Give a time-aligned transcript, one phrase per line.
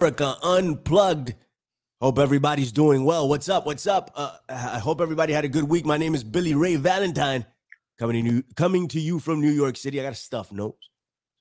[0.00, 1.34] America Unplugged.
[2.00, 3.28] Hope everybody's doing well.
[3.28, 3.66] What's up?
[3.66, 4.10] What's up?
[4.14, 5.84] Uh, I hope everybody had a good week.
[5.84, 7.44] My name is Billy Ray Valentine,
[7.98, 10.00] coming to you, coming to you from New York City.
[10.00, 10.72] I got a stuffed nose,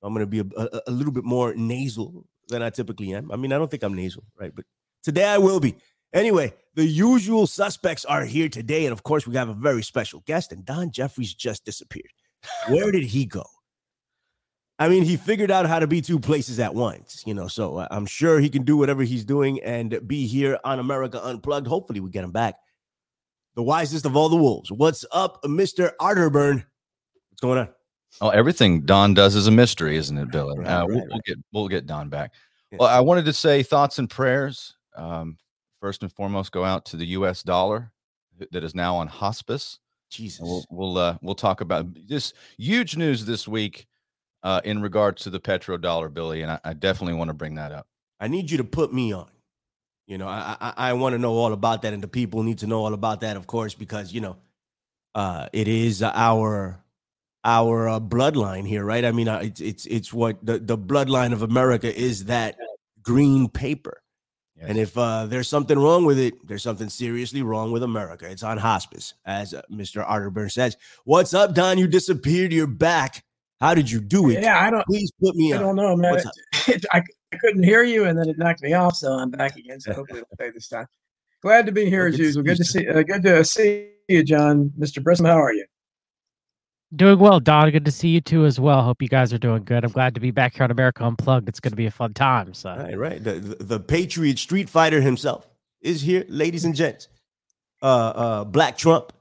[0.01, 3.13] so I'm going to be a, a, a little bit more nasal than I typically
[3.13, 3.31] am.
[3.31, 4.53] I mean, I don't think I'm nasal, right?
[4.53, 4.65] But
[5.03, 5.77] today I will be.
[6.11, 10.19] Anyway, the usual suspects are here today, and of course, we have a very special
[10.27, 10.51] guest.
[10.51, 12.11] And Don Jeffries just disappeared.
[12.67, 13.45] Where did he go?
[14.79, 17.47] I mean, he figured out how to be two places at once, you know.
[17.47, 21.23] So uh, I'm sure he can do whatever he's doing and be here on America
[21.23, 21.67] Unplugged.
[21.67, 22.55] Hopefully, we get him back.
[23.55, 24.71] The wisest of all the wolves.
[24.71, 26.63] What's up, Mister Arterburn?
[27.29, 27.69] What's going on?
[28.21, 30.57] Oh, everything Don does is a mystery, isn't it, Billy?
[30.57, 31.07] Right, uh, right, we'll, right.
[31.09, 32.31] we'll get we'll get Don back.
[32.71, 32.77] Yeah.
[32.79, 34.77] Well, I wanted to say thoughts and prayers.
[34.95, 35.37] Um,
[35.81, 37.43] first and foremost, go out to the U.S.
[37.43, 37.91] dollar
[38.51, 39.79] that is now on hospice.
[40.09, 40.39] Jesus.
[40.39, 43.87] And We'll we'll uh, we'll talk about this huge news this week
[44.43, 47.71] uh, in regards to the petrodollar, Billy, and I, I definitely want to bring that
[47.71, 47.87] up.
[48.19, 49.29] I need you to put me on.
[50.07, 52.59] You know, I I, I want to know all about that, and the people need
[52.59, 54.37] to know all about that, of course, because you know,
[55.15, 56.83] uh, it is our
[57.43, 59.05] our uh, bloodline here, right?
[59.05, 62.57] I mean, uh, it's it's it's what the the bloodline of America is that
[63.01, 64.01] green paper.
[64.61, 68.29] And if uh, there's something wrong with it, there's something seriously wrong with America.
[68.29, 70.05] It's on hospice, as uh, Mr.
[70.05, 70.75] Arterburn says.
[71.05, 71.77] What's up, Don?
[71.77, 72.51] You disappeared.
[72.51, 73.23] You're back.
[73.61, 74.41] How did you do it?
[74.41, 75.63] Yeah, I don't, Please put me I on.
[75.63, 76.11] don't know, man.
[76.13, 76.25] What's
[76.69, 77.01] It, I,
[77.33, 79.79] I couldn't hear you, and then it knocked me off, so I'm back again.
[79.81, 80.85] So hopefully it'll stay this time.
[81.41, 82.43] Glad to be here Well, as good to usual.
[82.43, 84.71] see you, Good to see, uh, good to see you, John.
[84.79, 85.01] Mr.
[85.03, 85.65] Brissom, how are you?
[86.95, 87.69] Doing well, Don.
[87.69, 88.81] Good to see you too as well.
[88.81, 89.83] Hope you guys are doing good.
[89.85, 91.47] I'm glad to be back here on America Unplugged.
[91.47, 92.53] It's going to be a fun time.
[92.53, 93.23] So Right, right.
[93.23, 95.47] The, the the Patriot Street Fighter himself
[95.81, 97.07] is here, ladies and gents.
[97.81, 99.13] Uh, uh, Black Trump.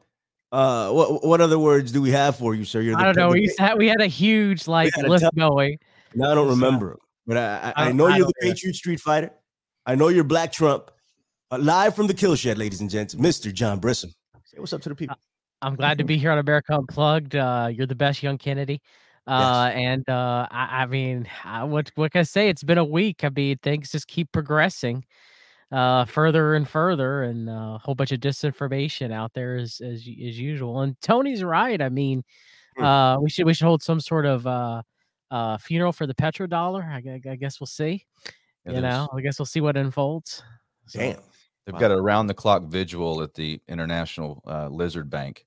[0.50, 2.80] Uh, what what other words do we have for you, sir?
[2.80, 3.28] You're I don't know.
[3.30, 5.78] We have, we had a huge like had a list tough- going.
[6.14, 8.32] Now I don't remember, but I I, I know I you're the.
[8.40, 9.30] Patriot Street Fighter.
[9.84, 10.90] I know you're Black Trump.
[11.50, 13.52] Uh, live from the kill shed, ladies and gents, Mr.
[13.52, 14.12] John Brissom.
[14.44, 15.16] Say what's up to the people.
[15.60, 17.34] I'm glad to be here on America Unplugged.
[17.34, 18.80] Uh, you're the best, young Kennedy.
[19.26, 22.48] Uh, and uh, I, I mean, I, what what can I say?
[22.48, 23.24] It's been a week.
[23.24, 25.04] I mean, things just keep progressing
[25.72, 29.98] uh further and further and uh, a whole bunch of disinformation out there as as
[29.98, 32.22] as usual and tony's right i mean
[32.76, 32.84] Hmm.
[32.84, 34.82] uh we should we should hold some sort of uh
[35.30, 38.06] uh funeral for the petrodollar i, gu- I guess we'll see
[38.64, 40.42] Yeah, you know i guess we'll see what unfolds
[40.86, 41.16] So, Damn.
[41.66, 41.80] they've Wow.
[41.80, 45.44] got a round the clock vigil at the International uh, Lizard Bank.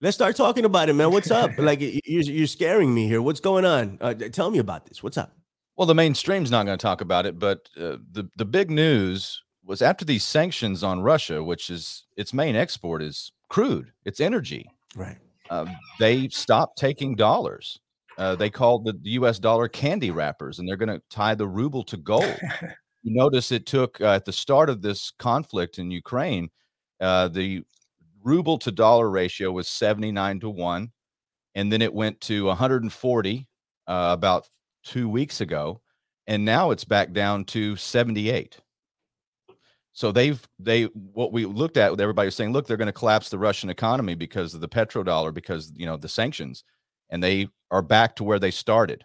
[0.00, 1.12] Let's start talking about it, man.
[1.12, 1.52] What's up?
[1.58, 3.22] like you're you're scaring me here.
[3.22, 3.98] What's going on?
[4.00, 5.00] Uh, tell me about this.
[5.02, 5.36] What's up?
[5.76, 9.40] Well, the mainstream's not going to talk about it, but uh, the the big news
[9.70, 14.68] was after these sanctions on Russia, which is its main export is crude, it's energy.
[14.96, 15.16] Right.
[15.48, 15.66] Uh,
[16.00, 17.78] they stopped taking dollars.
[18.18, 19.38] Uh, they called the U.S.
[19.38, 22.36] dollar candy wrappers, and they're going to tie the ruble to gold.
[23.02, 26.50] you notice it took uh, at the start of this conflict in Ukraine,
[27.00, 27.62] uh, the
[28.24, 30.90] ruble to dollar ratio was 79 to 1
[31.54, 33.48] and then it went to 140
[33.86, 34.48] uh, about
[34.84, 35.80] 2 weeks ago
[36.26, 38.58] and now it's back down to 78
[39.92, 42.92] so they've they what we looked at with everybody was saying look they're going to
[42.92, 46.64] collapse the russian economy because of the petrodollar because you know the sanctions
[47.10, 49.04] and they are back to where they started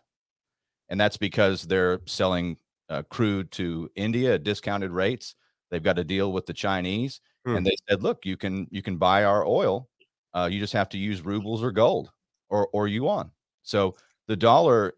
[0.90, 2.58] and that's because they're selling
[2.90, 5.36] uh, crude to India at discounted rates.
[5.72, 7.56] They've got a deal with the Chinese, Hmm.
[7.58, 9.90] and they said, "Look, you can you can buy our oil.
[10.34, 12.12] Uh, you just have to use rubles or gold
[12.50, 13.32] or or yuan."
[13.64, 13.96] So
[14.28, 14.94] the dollar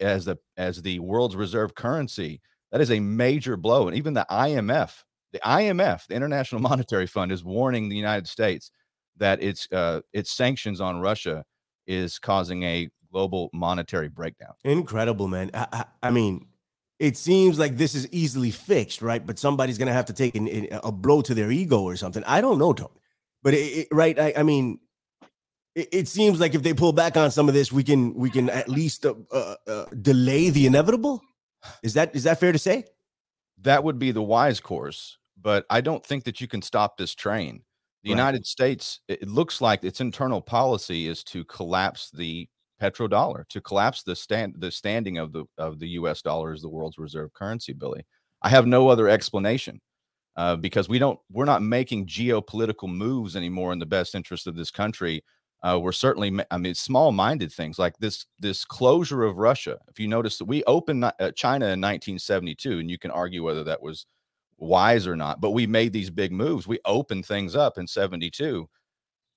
[0.00, 4.26] as the as the world's reserve currency that is a major blow, and even the
[4.30, 5.02] IMF,
[5.40, 8.70] the IMF, the International Monetary Fund, is warning the United States
[9.16, 11.44] that its uh, its sanctions on Russia
[11.86, 14.52] is causing a global monetary breakdown.
[14.64, 15.50] Incredible, man.
[15.54, 16.46] I, I, I mean,
[16.98, 19.24] it seems like this is easily fixed, right?
[19.24, 22.24] But somebody's gonna have to take an, an- a blow to their ego or something.
[22.24, 22.90] I don't know, Tony.
[23.42, 24.80] But it, it- right, I, I mean,
[25.74, 28.30] it, it seems like if they pull back on some of this, we can we
[28.30, 31.22] can at least uh, uh, uh, delay the inevitable.
[31.82, 32.84] Is that is that fair to say?
[33.62, 35.16] that would be the wise course
[35.46, 37.62] but i don't think that you can stop this train.
[38.04, 38.18] The Right.
[38.18, 42.48] united states it looks like its internal policy is to collapse the
[42.82, 46.68] petrodollar to collapse the stand the standing of the of the us dollar as the
[46.68, 48.02] world's reserve currency billy.
[48.42, 49.80] I have no other explanation
[50.36, 54.56] uh, because we don't we're not making geopolitical moves anymore in the best interest of
[54.56, 55.24] this country.
[55.62, 59.78] Uh, we're certainly i mean small-minded things like this this closure of russia.
[59.88, 63.64] If you notice that we opened uh, china in 1972 and you can argue whether
[63.64, 64.06] that was
[64.58, 68.68] wise or not but we made these big moves we opened things up in 72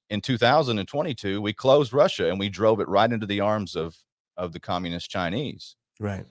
[0.09, 3.97] in 2022 we closed russia and we drove it right into the arms of
[4.37, 6.25] of the communist chinese Right.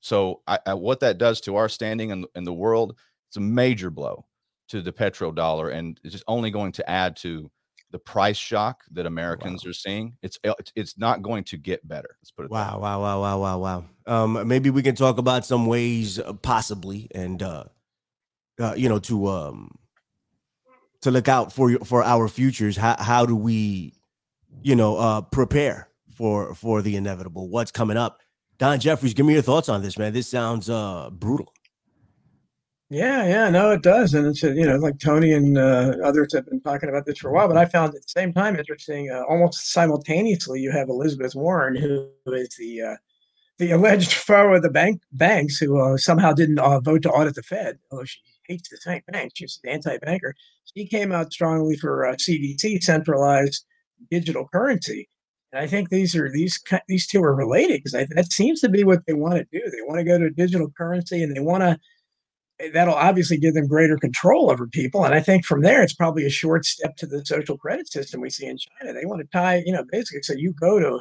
[0.00, 2.96] So, I, I, what that does to our standing in, in the world,
[3.28, 4.24] it's a major blow
[4.68, 7.50] to the petrodollar, and it's just only going to add to
[7.90, 9.70] the price shock that Americans wow.
[9.70, 10.16] are seeing.
[10.22, 10.38] It's
[10.74, 12.16] it's not going to get better.
[12.22, 12.50] Let's put it.
[12.50, 12.78] Wow!
[12.80, 13.02] Wow!
[13.02, 13.20] Wow!
[13.20, 13.38] Wow!
[13.38, 13.58] Wow!
[13.58, 13.84] Wow!
[14.06, 17.64] Um, maybe we can talk about some ways, uh, possibly, and uh,
[18.60, 19.78] uh, you know, to um,
[21.02, 22.76] to look out for for our futures.
[22.76, 23.94] How how do we,
[24.62, 27.48] you know, uh, prepare for for the inevitable?
[27.48, 28.20] What's coming up?
[28.58, 30.12] Don Jeffries, give me your thoughts on this, man.
[30.12, 31.52] This sounds uh brutal.
[32.92, 36.46] Yeah, yeah, no, it does, and it's you know like Tony and uh, others have
[36.46, 37.46] been talking about this for a while.
[37.46, 39.10] But I found at the same time interesting.
[39.10, 42.96] Uh, almost simultaneously, you have Elizabeth Warren, who is the uh,
[43.58, 47.36] the alleged foe of the bank banks, who uh, somehow didn't uh, vote to audit
[47.36, 48.18] the Fed, although she
[48.50, 49.32] hates the bank.
[49.34, 50.34] She's an anti-banker.
[50.76, 53.64] She came out strongly for CDC, uh, centralized
[54.10, 55.08] digital currency.
[55.52, 58.84] And I think these are these these two are related because that seems to be
[58.84, 59.60] what they want to do.
[59.64, 61.78] They want to go to digital currency, and they want to
[62.72, 65.04] that'll obviously give them greater control over people.
[65.04, 68.20] And I think from there, it's probably a short step to the social credit system
[68.20, 68.92] we see in China.
[68.92, 71.00] They want to tie, you know, basically, so you go to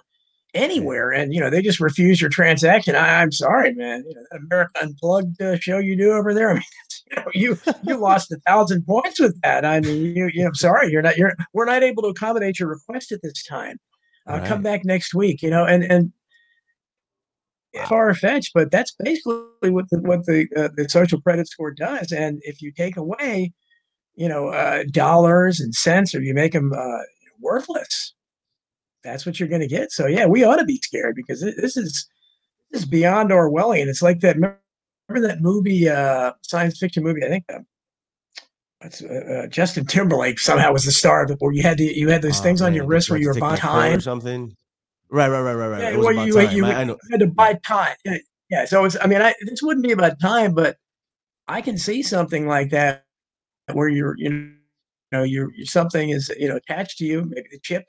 [0.54, 2.96] anywhere and, you know, they just refuse your transaction.
[2.96, 4.04] I, am sorry, man.
[4.08, 6.52] You know, that America Unplugged uh, show you do over there.
[6.52, 6.64] I mean,
[7.16, 9.66] know, you you lost a thousand points with that.
[9.66, 12.70] I mean, you, you I'm sorry, you're not, you're, we're not able to accommodate your
[12.70, 13.78] request at this time.
[14.30, 14.48] Uh, right.
[14.48, 16.12] Come back next week, you know, and, and,
[17.88, 22.12] far fetched, but that's basically what the what the uh, the social credit score does.
[22.12, 23.54] And if you take away,
[24.16, 27.04] you know, uh, dollars and cents, or you make them uh,
[27.40, 28.16] worthless,
[29.04, 29.92] that's what you're going to get.
[29.92, 32.10] So yeah, we ought to be scared because this is
[32.72, 33.88] this is beyond Orwellian.
[33.88, 34.36] It's like that.
[34.36, 34.60] Remember
[35.20, 37.24] that movie, uh, science fiction movie?
[37.24, 37.46] I think.
[37.50, 37.60] Uh,
[38.82, 42.10] uh, uh, Justin Timberlake somehow was the star of it, where you had the, you
[42.10, 44.56] had those oh, things man, on your wrist where you were buying time or something.
[45.10, 45.94] Right, right, right, right, right.
[45.94, 47.96] Yeah, well, you, you, you, I, you had to buy time.
[48.06, 48.18] Yeah,
[48.50, 48.66] yeah.
[48.66, 50.78] So it's, I mean, I, this wouldn't be about time, but
[51.48, 53.04] I can see something like that
[53.74, 54.54] where you're, you
[55.12, 57.86] know, you're, something is, you know, attached to you, maybe the chip,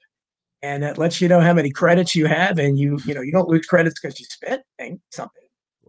[0.62, 3.30] and that lets you know how many credits you have, and you, you know, you
[3.30, 4.62] don't lose credits because you spent
[5.10, 5.39] something.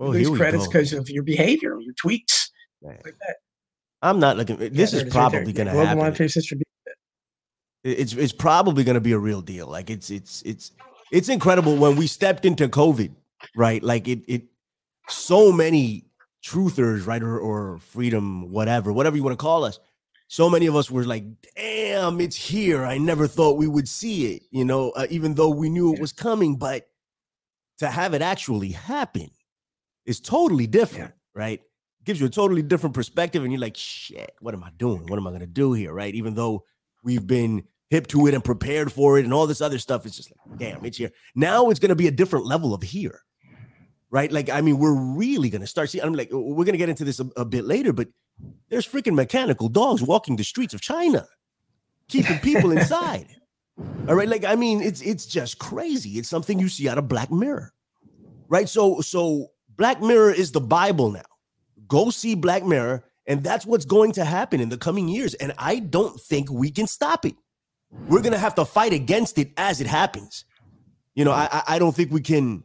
[0.02, 2.50] Well, you lose credits because of your behavior, your tweets.
[2.82, 3.36] like that.
[4.02, 4.58] I'm not looking.
[4.58, 6.00] This yeah, is probably going to happen.
[6.00, 6.28] Monetary.
[7.84, 9.68] It's it's probably going to be a real deal.
[9.68, 10.72] Like it's it's it's
[11.12, 13.12] it's incredible when we stepped into COVID,
[13.56, 13.84] right?
[13.84, 14.44] Like it, it,
[15.08, 16.06] so many
[16.44, 19.80] truthers, right, or, or freedom, whatever, whatever you want to call us.
[20.28, 21.26] So many of us were like,
[21.56, 22.86] "Damn, it's here!
[22.86, 26.02] I never thought we would see it." You know, uh, even though we knew it
[26.02, 26.88] was coming, but
[27.78, 29.30] to have it actually happen
[30.06, 31.42] is totally different, yeah.
[31.42, 31.62] right?
[32.04, 35.06] gives you a totally different perspective, and you're like, "Shit, what am I doing?
[35.06, 36.16] What am I gonna do here?" Right?
[36.16, 36.64] Even though
[37.04, 40.06] we've been hip to it and prepared for it and all this other stuff.
[40.06, 41.12] It's just like, damn, it's here.
[41.36, 43.22] Now it's going to be a different level of here,
[44.10, 44.32] right?
[44.32, 46.88] Like, I mean, we're really going to start seeing, I'm like, we're going to get
[46.88, 48.08] into this a, a, bit later, but
[48.70, 51.28] there's freaking mechanical dogs walking the streets of China,
[52.08, 53.28] keeping people inside.
[54.08, 54.30] All right.
[54.30, 56.12] Like, I mean, it's, it's just crazy.
[56.12, 57.74] It's something you see out of Black Mirror,
[58.48, 58.70] right?
[58.70, 61.22] So, so Black Mirror is the Bible now.
[61.88, 63.04] Go see Black Mirror.
[63.28, 65.36] And that's what's going to happen in the coming years.
[65.36, 67.36] And I don't think we can stop it.
[68.08, 70.46] We're gonna have to fight against it as it happens.
[71.14, 72.64] You know, I I don't think we can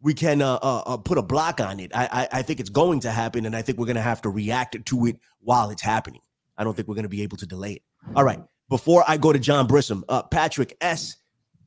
[0.00, 1.92] we can uh, uh, uh, put a block on it.
[1.94, 4.28] I, I I think it's going to happen, and I think we're gonna have to
[4.28, 6.20] react to it while it's happening.
[6.58, 7.82] I don't think we're gonna be able to delay it.
[8.14, 8.40] All right.
[8.68, 11.16] Before I go to John Brissom, uh, Patrick S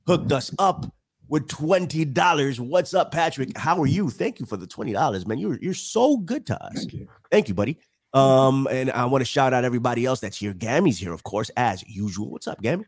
[0.05, 0.85] hooked us up
[1.29, 2.59] with twenty dollars.
[2.59, 3.57] What's up, Patrick?
[3.57, 4.09] How are you?
[4.09, 5.37] Thank you for the twenty dollars, man.
[5.37, 6.73] You're you're so good to us.
[6.75, 7.77] Thank you, Thank you buddy.
[8.13, 10.53] Um, and I want to shout out everybody else that's here.
[10.53, 12.31] Gammy's here, of course, as usual.
[12.31, 12.85] What's up, Gammy?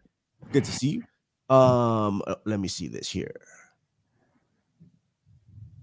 [0.52, 0.90] Good to see
[1.50, 1.56] you.
[1.56, 3.36] Um, uh, let me see this here.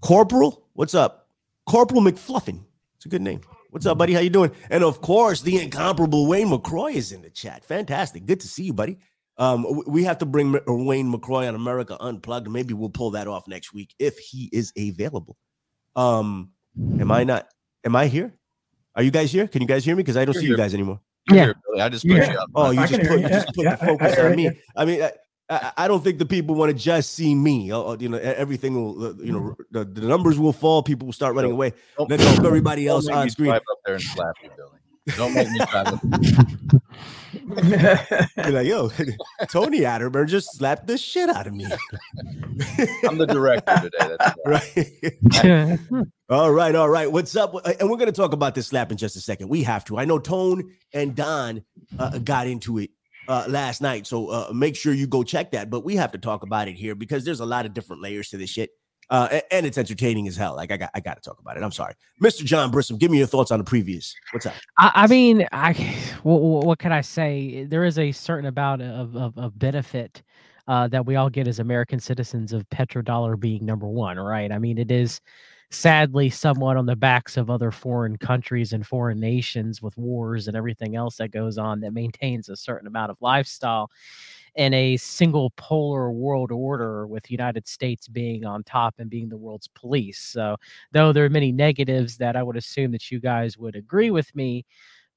[0.01, 1.29] Corporal, what's up?
[1.65, 2.63] Corporal McFluffin.
[2.97, 3.41] It's a good name.
[3.69, 4.13] What's up, buddy?
[4.13, 4.51] How you doing?
[4.69, 7.63] And of course, the incomparable Wayne McCroy is in the chat.
[7.63, 8.25] Fantastic.
[8.25, 8.97] Good to see you, buddy.
[9.39, 12.49] Um, we have to bring Wayne McCroy on America Unplugged.
[12.49, 15.37] Maybe we'll pull that off next week if he is available.
[15.95, 16.51] Um,
[16.99, 17.47] am I not?
[17.85, 18.33] Am I here?
[18.95, 19.47] Are you guys here?
[19.47, 20.03] Can you guys hear me?
[20.03, 20.57] Because I don't You're see here.
[20.57, 20.99] you guys anymore.
[21.31, 21.53] Yeah.
[21.79, 22.33] I just put yeah.
[22.33, 22.49] you up.
[22.53, 24.51] Oh, you just put, you just put yeah, the focus I, I, on me.
[24.75, 25.09] I mean,
[25.49, 27.63] I, I, don't think the people want to just see me.
[27.63, 30.83] You know, everything will, uh, you know, the, the numbers will fall.
[30.83, 31.73] People will start running away.
[31.97, 33.51] Let's help everybody else on screen.
[33.51, 34.79] Up there and slap you, Billy.
[35.15, 35.83] Don't make me try
[37.33, 38.89] You're like, yo,
[39.49, 41.65] Tony Arterburn just slapped the shit out of me.
[43.07, 44.15] I'm the director today.
[44.17, 44.35] That's
[45.91, 46.07] right.
[46.29, 47.11] all right, all right.
[47.11, 47.53] What's up?
[47.65, 49.49] And we're going to talk about this slap in just a second.
[49.49, 49.97] We have to.
[49.97, 51.63] I know Tone and Don
[51.97, 52.91] uh, got into it
[53.27, 55.69] uh, last night, so uh, make sure you go check that.
[55.69, 58.29] But we have to talk about it here because there's a lot of different layers
[58.29, 58.71] to this shit.
[59.09, 60.55] Uh, and it's entertaining as hell.
[60.55, 61.63] Like I got, I got to talk about it.
[61.63, 62.43] I'm sorry, Mr.
[62.45, 62.97] John Brissom.
[62.97, 64.15] Give me your thoughts on the previous.
[64.31, 64.53] What's up?
[64.77, 65.73] I, I mean, I
[66.23, 67.63] what, what can I say?
[67.63, 70.21] There is a certain amount of of, of benefit
[70.67, 74.51] uh, that we all get as American citizens of petrodollar being number one, right?
[74.51, 75.19] I mean, it is
[75.71, 80.55] sadly somewhat on the backs of other foreign countries and foreign nations with wars and
[80.55, 83.89] everything else that goes on that maintains a certain amount of lifestyle
[84.59, 89.37] in a single polar world order with united states being on top and being the
[89.37, 90.55] world's police so
[90.91, 94.35] though there are many negatives that i would assume that you guys would agree with
[94.35, 94.65] me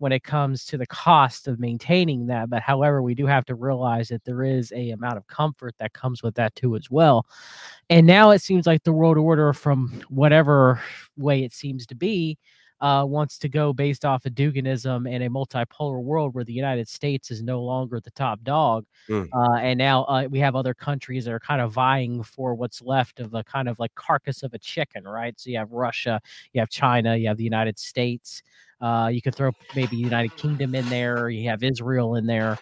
[0.02, 2.50] when it comes to the cost of maintaining that.
[2.50, 5.92] But however, we do have to realize that there is a amount of comfort that
[5.92, 7.24] comes with that too as well.
[7.88, 10.80] And now it seems like the world order, from whatever
[11.16, 12.36] way it seems to be,
[12.82, 16.88] uh, wants to go based off of Duginism and a multipolar world where the United
[16.88, 18.84] States is no longer the top dog.
[19.08, 19.28] Mm.
[19.32, 22.82] Uh, and now uh, we have other countries that are kind of vying for what's
[22.82, 25.38] left of a kind of like carcass of a chicken, right?
[25.38, 26.20] So you have Russia,
[26.52, 28.42] you have China, you have the United States.
[28.80, 31.30] Uh, you could throw maybe United Kingdom in there.
[31.30, 32.58] You have Israel in there.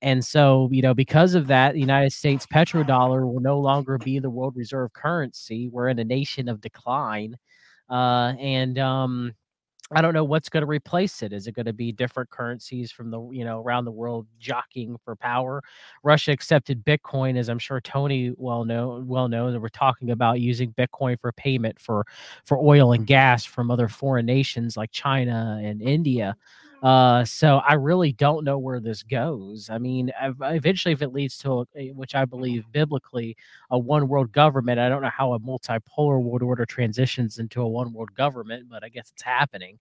[0.00, 4.20] And so, you know, because of that, the United States petrodollar will no longer be
[4.20, 5.66] the world reserve currency.
[5.66, 7.36] We're in a nation of decline.
[7.90, 9.32] Uh, and um,
[9.92, 11.32] I don't know what's going to replace it.
[11.32, 14.98] Is it going to be different currencies from the you know around the world jockeying
[15.04, 15.62] for power?
[16.02, 19.54] Russia accepted Bitcoin, as I'm sure Tony well know well knows.
[19.54, 22.04] And we're talking about using Bitcoin for payment for
[22.44, 23.06] for oil and mm-hmm.
[23.06, 26.36] gas from other foreign nations like China and India.
[26.82, 29.70] Uh, so I really don't know where this goes.
[29.70, 33.36] I mean, eventually, if it leads to, a, which I believe biblically,
[33.70, 37.68] a one world government, I don't know how a multipolar world order transitions into a
[37.68, 39.78] one world government, but I guess it's happening.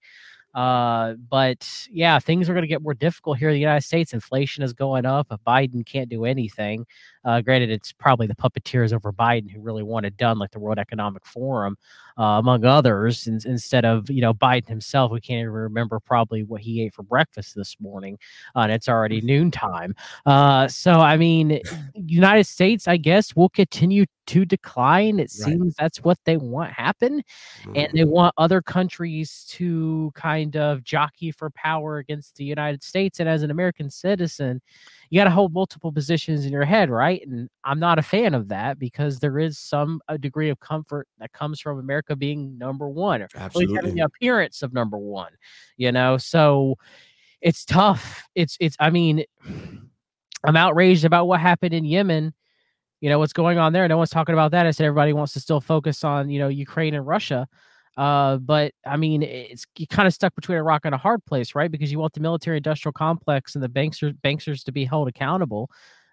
[0.55, 4.13] Uh, but yeah, things are going to get more difficult here in the United States.
[4.13, 5.27] Inflation is going up.
[5.45, 6.85] Biden can't do anything.
[7.25, 10.59] Uh, granted, it's probably the puppeteers over Biden who really want it done, like the
[10.59, 11.75] World Economic Forum,
[12.17, 13.27] uh, among others.
[13.27, 16.93] In, instead of you know Biden himself, we can't even remember probably what he ate
[16.93, 18.17] for breakfast this morning,
[18.55, 19.27] uh, and it's already mm-hmm.
[19.27, 19.95] noontime.
[20.25, 21.59] Uh, so I mean,
[21.95, 25.19] United States, I guess, will continue to decline.
[25.19, 25.29] It right.
[25.31, 27.23] seems that's what they want happen,
[27.61, 27.71] mm-hmm.
[27.75, 33.19] and they want other countries to kind of jockey for power against the United States.
[33.19, 34.61] And as an American citizen,
[35.09, 37.25] you got to hold multiple positions in your head, right?
[37.25, 41.07] And I'm not a fan of that because there is some a degree of comfort
[41.19, 43.75] that comes from America being number one, or Absolutely.
[43.75, 45.31] having the appearance of number one.
[45.77, 46.75] You know, so
[47.41, 48.27] it's tough.
[48.35, 48.75] It's it's.
[48.79, 49.23] I mean,
[50.43, 52.33] I'm outraged about what happened in Yemen.
[53.01, 53.87] You know what's going on there.
[53.87, 54.65] No one's talking about that.
[54.65, 57.47] I said everybody wants to still focus on you know Ukraine and Russia.
[57.97, 61.23] Uh, but I mean, it's you kind of stuck between a rock and a hard
[61.25, 61.71] place, right?
[61.71, 65.69] Because you want the military industrial complex and the banksters banksters to be held accountable.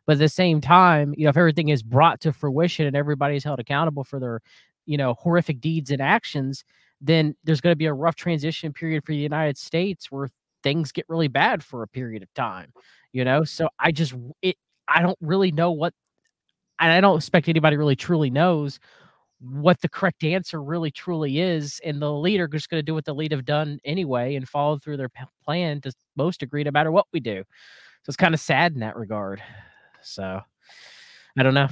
[0.06, 3.44] But at the same time, you know, if everything is brought to fruition and everybody's
[3.44, 4.40] held accountable for their,
[4.86, 6.64] you know, horrific deeds and actions,
[7.00, 10.28] then there's going to be a rough transition period for the United States where
[10.62, 12.72] things get really bad for a period of time,
[13.12, 13.44] you know?
[13.44, 14.56] So I just, it,
[14.88, 15.94] I don't really know what,
[16.80, 18.80] and I don't expect anybody really truly knows
[19.42, 21.80] what the correct answer really truly is.
[21.84, 24.78] And the leader just going to do what the lead have done anyway and follow
[24.78, 25.10] through their
[25.44, 27.42] plan to most degree, no matter what we do.
[28.04, 29.42] So it's kind of sad in that regard.
[30.02, 30.40] So
[31.38, 31.68] I don't know.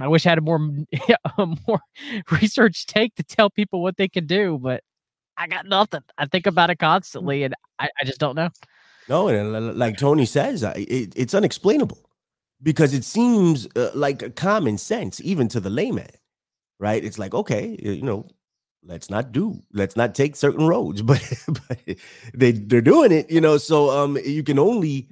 [0.00, 0.60] I wish I had a more
[1.38, 1.80] a more
[2.30, 4.82] research take to tell people what they can do, but
[5.36, 6.02] I got nothing.
[6.18, 8.50] I think about it constantly, and I, I just don't know.
[9.08, 11.98] No, and like Tony says, it, it's unexplainable
[12.62, 16.06] because it seems uh, like common sense even to the layman
[16.82, 17.04] right?
[17.04, 18.26] It's like, okay, you know,
[18.84, 21.78] let's not do, let's not take certain roads, but, but
[22.34, 23.56] they they're doing it, you know.
[23.56, 25.08] So um, you can only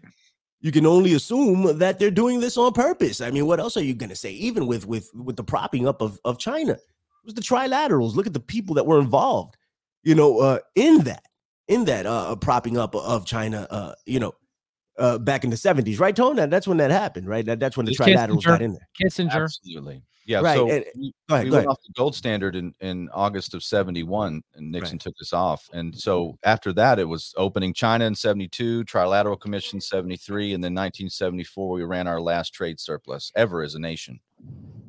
[0.60, 3.20] you can only assume that they're doing this on purpose.
[3.20, 4.32] I mean, what else are you gonna say?
[4.32, 8.16] Even with with with the propping up of of China, it was the trilaterals.
[8.16, 9.56] Look at the people that were involved,
[10.02, 11.24] you know, uh, in that
[11.68, 14.34] in that uh, propping up of China, uh, you know,
[14.98, 16.34] uh, back in the 70s, right, Tone?
[16.34, 17.46] That's when that happened, right?
[17.46, 18.88] That, that's when the trilaterals got in there.
[19.00, 19.30] Kissinger.
[19.30, 20.02] Absolutely.
[20.26, 20.40] Yeah.
[20.40, 20.56] Right.
[20.56, 21.68] So and, we, go ahead, we go went ahead.
[21.68, 25.00] off the gold standard in, in August of 71, and Nixon right.
[25.00, 25.68] took us off.
[25.72, 30.72] And so after that, it was opening China in 72, Trilateral Commission 73, and then
[30.72, 34.20] 1974, we ran our last trade surplus ever as a nation.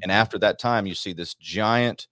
[0.03, 2.07] And after that time, you see this giant,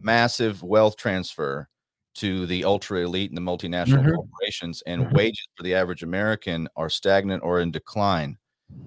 [0.00, 1.68] massive wealth transfer
[2.14, 4.14] to the ultra elite and the multinational mm-hmm.
[4.14, 5.16] corporations, and mm-hmm.
[5.16, 8.38] wages for the average American are stagnant or in decline.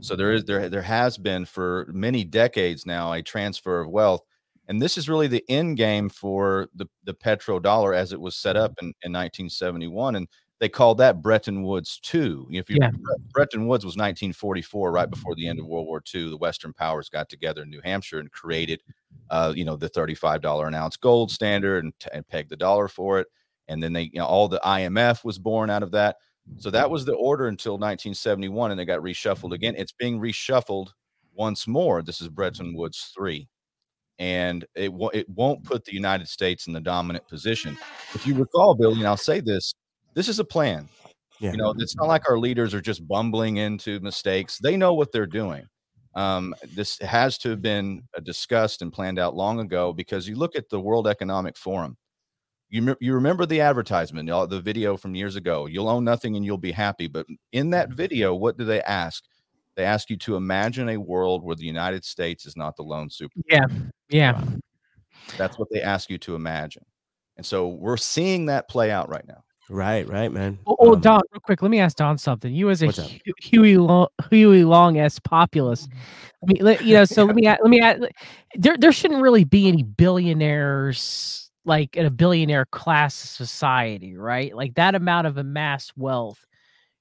[0.02, 4.22] So there is there there has been for many decades now a transfer of wealth,
[4.68, 8.56] and this is really the end game for the the petrodollar as it was set
[8.56, 10.28] up in, in 1971, and
[10.60, 12.48] they called that Bretton Woods two.
[12.52, 12.92] If you yeah.
[13.34, 16.30] Bretton Woods was 1944, right before the end of World War II.
[16.30, 18.82] The Western powers got together in New Hampshire and created
[19.30, 23.20] uh, you know, the $35 an ounce gold standard and, and peg the dollar for
[23.20, 23.28] it.
[23.68, 26.18] And then they, you know, all the IMF was born out of that.
[26.58, 29.76] So that was the order until 1971, and it got reshuffled again.
[29.78, 30.90] It's being reshuffled
[31.34, 32.02] once more.
[32.02, 33.48] This is Bretton Woods three,
[34.20, 37.78] and it w- it won't put the United States in the dominant position.
[38.14, 39.74] If you recall, Billy, and I'll say this:
[40.14, 40.88] this is a plan.
[41.40, 41.52] Yeah.
[41.52, 44.58] You know, it's not like our leaders are just bumbling into mistakes.
[44.58, 45.66] They know what they're doing.
[46.16, 50.38] Um, this has to have been uh, discussed and planned out long ago because you
[50.38, 51.98] look at the World Economic Forum.
[52.70, 55.68] You, you remember the advertisement, uh, the video from years ago.
[55.68, 57.08] You'll own nothing and you'll be happy.
[57.08, 57.96] But in that mm-hmm.
[57.96, 59.24] video, what do they ask?
[59.76, 63.10] They ask you to imagine a world where the United States is not the lone
[63.10, 63.34] super.
[63.50, 63.66] Yeah,
[64.10, 64.42] yeah.
[65.38, 66.86] That's what they ask you to imagine,
[67.36, 69.44] and so we're seeing that play out right now.
[69.70, 70.60] Right, right, man.
[70.68, 72.54] Oh, oh um, Don, real quick, let me ask Don something.
[72.54, 72.92] You as a
[73.42, 75.90] Huey Long, Huey Long s populist.
[75.90, 76.68] Mm-hmm.
[76.68, 78.08] I mean, you know, so let me let me add.
[78.56, 84.56] There, there shouldn't really be any billionaires like in a billionaire class society, right?
[84.56, 86.46] Like that amount of amassed wealth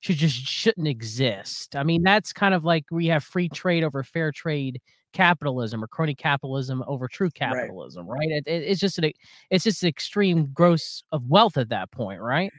[0.00, 1.76] should just shouldn't exist.
[1.76, 4.80] I mean, that's kind of like we have free trade over fair trade
[5.12, 8.18] capitalism or crony capitalism over true capitalism, right?
[8.18, 8.30] right?
[8.30, 9.12] It, it, it's just an
[9.50, 12.52] it's just an extreme gross of wealth at that point, right?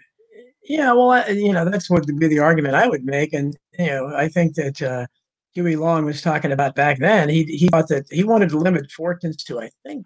[0.63, 3.55] Yeah, well, I, you know, that's what would be the argument I would make, and
[3.77, 5.05] you know, I think that uh,
[5.53, 7.29] Huey Long was talking about back then.
[7.29, 10.05] He he thought that he wanted to limit fortunes to, I think,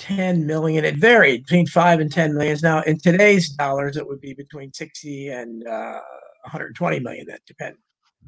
[0.00, 0.84] 10 million.
[0.84, 2.62] It varied between five and 10 millions.
[2.62, 6.00] Now, in today's dollars, it would be between 60 and uh,
[6.42, 7.26] 120 million.
[7.28, 7.78] That depends.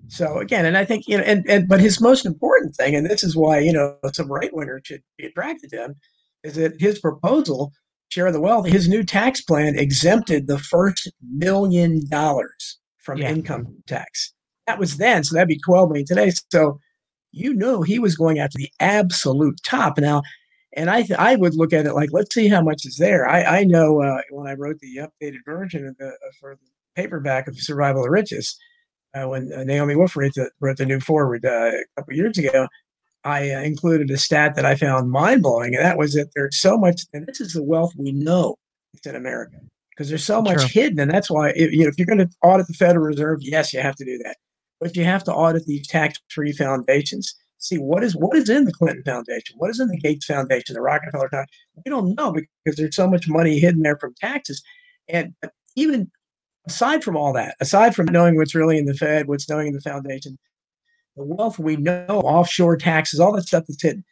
[0.09, 3.09] So again, and I think you know, and, and but his most important thing, and
[3.09, 5.95] this is why you know some right wingers should be attracted to him,
[6.43, 7.73] is that his proposal,
[8.09, 13.31] share the wealth, his new tax plan exempted the first million dollars from yeah.
[13.31, 14.33] income tax.
[14.67, 16.33] That was then, so that'd be 12 million today.
[16.51, 16.79] So
[17.33, 19.99] you know he was going after the absolute top.
[19.99, 20.23] Now,
[20.75, 23.29] and I th- I would look at it like, let's see how much is there.
[23.29, 26.71] I I know uh, when I wrote the updated version of the uh, for the
[26.95, 28.59] paperback of Survival of Riches
[29.15, 32.39] uh, when uh, Naomi Wolf wrote the, wrote the new forward uh, a couple years
[32.39, 32.67] ago,
[33.25, 36.59] I uh, included a stat that I found mind blowing, and that was that there's
[36.59, 38.57] so much, and this is the wealth we know
[38.95, 39.59] it's in America
[39.91, 42.31] because there's so much hidden, and that's why if, you know, if you're going to
[42.43, 44.37] audit the Federal Reserve, yes, you have to do that,
[44.81, 47.35] but you have to audit these tax-free foundations.
[47.63, 50.75] See what is what is in the Clinton Foundation, what is in the Gates Foundation,
[50.75, 51.49] the Rockefeller Foundation.
[51.85, 54.61] We don't know because there's so much money hidden there from taxes,
[55.09, 55.33] and
[55.77, 56.11] even
[56.67, 59.75] aside from all that, aside from knowing what's really in the Fed, what's knowing in
[59.75, 60.37] the foundation,
[61.17, 64.05] the wealth we know, offshore taxes, all that stuff that's hidden.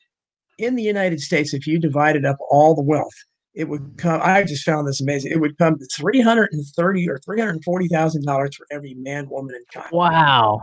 [0.58, 3.14] In the United States, if you divided up all the wealth,
[3.54, 4.20] it would come.
[4.22, 5.32] I just found this amazing.
[5.32, 8.64] It would come to three hundred and thirty or three hundred forty thousand dollars for
[8.70, 9.90] every man, woman, and child.
[9.90, 10.62] Wow.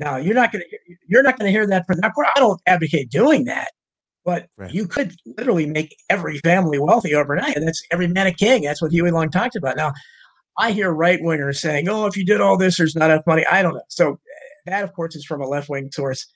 [0.00, 2.12] Now, you're not going to you're not going to hear that from that.
[2.16, 3.70] I don't advocate doing that,
[4.24, 4.72] but right.
[4.72, 8.62] you could literally make every family wealthy overnight, and that's every man a king.
[8.62, 9.76] That's what Huey Long talked about.
[9.76, 9.92] Now,
[10.58, 13.44] I hear right wingers saying, "Oh, if you did all this, there's not enough money."
[13.44, 13.82] I don't know.
[13.88, 14.18] So
[14.64, 16.26] that, of course, is from a left wing source.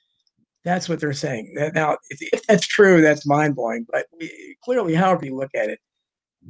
[0.63, 1.53] That's what they're saying.
[1.73, 3.85] Now, if, if that's true, that's mind blowing.
[3.91, 5.79] But we, clearly, however you look at it,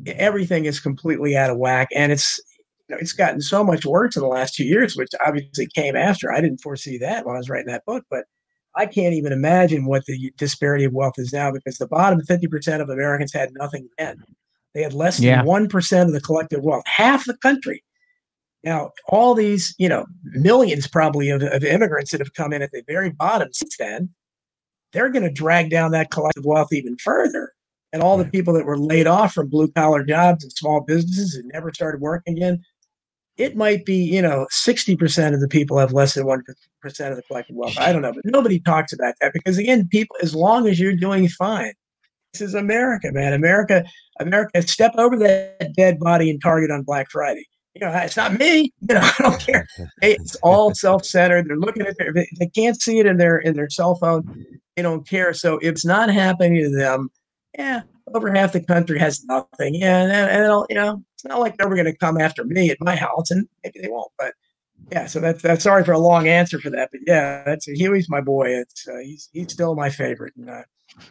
[0.06, 2.42] everything is completely out of whack, and it's
[2.90, 6.32] know, it's gotten so much worse in the last two years, which obviously came after.
[6.32, 8.26] I didn't foresee that when I was writing that book, but
[8.76, 12.82] I can't even imagine what the disparity of wealth is now because the bottom 50%
[12.82, 14.18] of Americans had nothing then.
[14.74, 15.44] They had less than yeah.
[15.44, 17.84] 1% of the collective wealth, half the country.
[18.64, 22.72] Now, all these, you know, millions probably of, of immigrants that have come in at
[22.72, 24.10] the very bottom since then,
[24.92, 27.54] they're going to drag down that collective wealth even further.
[27.94, 31.36] And all the people that were laid off from blue collar jobs and small businesses
[31.36, 32.62] and never started working again,
[33.38, 36.40] it might be, you know, 60% of the people have less than 1%
[36.84, 37.78] of the collective wealth.
[37.78, 40.96] I don't know, but nobody talks about that because, again, people, as long as you're
[40.96, 41.74] doing fine,
[42.34, 43.34] this is America, man.
[43.34, 43.86] America,
[44.20, 47.46] America, step over that dead body in Target on Black Friday.
[47.74, 48.74] You know, it's not me.
[48.82, 49.68] You know, I don't care.
[50.02, 51.48] It's all self-centered.
[51.48, 52.14] They're looking at their.
[52.14, 54.46] They can't see it in their in their cell phone.
[54.76, 55.34] They don't care.
[55.34, 57.10] So if it's not happening to them,
[57.58, 57.82] yeah,
[58.14, 59.76] over half the country has nothing.
[59.76, 62.78] Yeah, and, and you know, it's not like they're going to come after me at
[62.80, 64.12] my house, and maybe they won't.
[64.18, 64.34] But
[64.92, 68.10] yeah, so that's that's sorry for a long answer for that, but yeah, that's Huey's
[68.10, 68.50] my boy.
[68.50, 70.62] It's uh, he's he's still my favorite, and uh,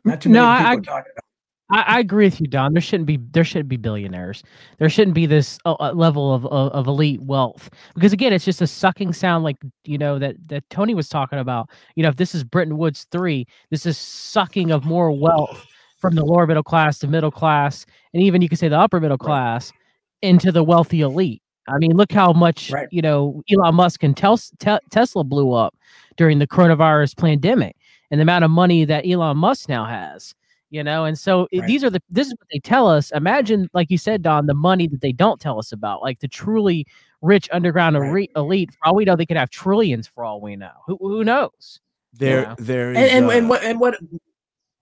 [0.04, 1.24] not too many no, people I, talking about.
[1.70, 2.74] I, I, agree with you, Don.
[2.74, 4.44] There shouldn't be there shouldn't be billionaires.
[4.78, 8.44] There shouldn't be this uh, uh, level of, of, of elite wealth because again, it's
[8.44, 11.70] just a sucking sound like you know that that Tony was talking about.
[11.96, 15.66] You know, if this is Bretton Woods three, this is sucking of more wealth
[15.98, 19.00] from the lower middle class to middle class, and even you could say the upper
[19.00, 19.80] middle class right.
[20.22, 21.42] Into the wealthy elite.
[21.68, 22.88] I mean, look how much right.
[22.90, 25.74] you know Elon Musk and Tel- Te- Tesla blew up
[26.16, 27.76] during the coronavirus pandemic
[28.10, 30.34] and the amount of money that Elon Musk now has.
[30.70, 31.66] You know, and so right.
[31.66, 33.12] these are the this is what they tell us.
[33.12, 36.26] Imagine, like you said, Don, the money that they don't tell us about, like the
[36.26, 36.84] truly
[37.22, 38.30] rich underground right.
[38.34, 38.72] elite.
[38.72, 40.08] For all we know, they could have trillions.
[40.08, 41.80] For all we know, who who knows?
[42.12, 42.54] There, you know?
[42.58, 43.94] there is, and, and, uh, and, what and what?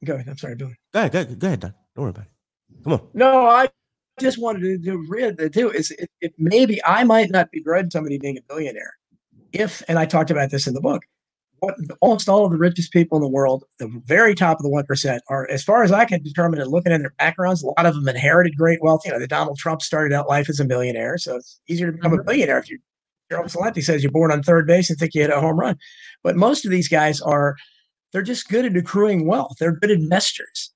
[0.05, 0.29] Go ahead.
[0.29, 0.77] I'm sorry, Billy.
[0.93, 1.13] Go ahead.
[1.13, 1.75] Go ahead, go ahead Don.
[1.95, 2.85] Don't worry about it.
[2.85, 3.09] Come on.
[3.13, 3.69] No, I
[4.21, 7.93] just wanted to do read the too is it, it, maybe I might not begrudge
[7.93, 8.95] somebody being a billionaire
[9.53, 11.03] if, and I talked about this in the book,
[11.61, 14.69] what almost all of the richest people in the world, the very top of the
[14.69, 17.67] one percent, are as far as I can determine and looking at their backgrounds, a
[17.67, 19.03] lot of them inherited great wealth.
[19.05, 21.93] You know, the Donald Trump started out life as a millionaire, so it's easier to
[21.93, 22.27] become a mm-hmm.
[22.27, 22.79] billionaire if you.
[23.31, 25.79] Gerald Celente says you're born on third base and think you hit a home run,
[26.23, 27.57] but most of these guys are,
[28.13, 29.57] they're just good at accruing wealth.
[29.59, 30.71] They're good investors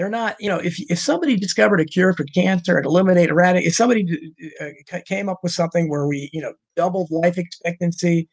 [0.00, 3.66] they're not you know if if somebody discovered a cure for cancer and eliminate erratic
[3.66, 8.26] if somebody uh, came up with something where we you know doubled life expectancy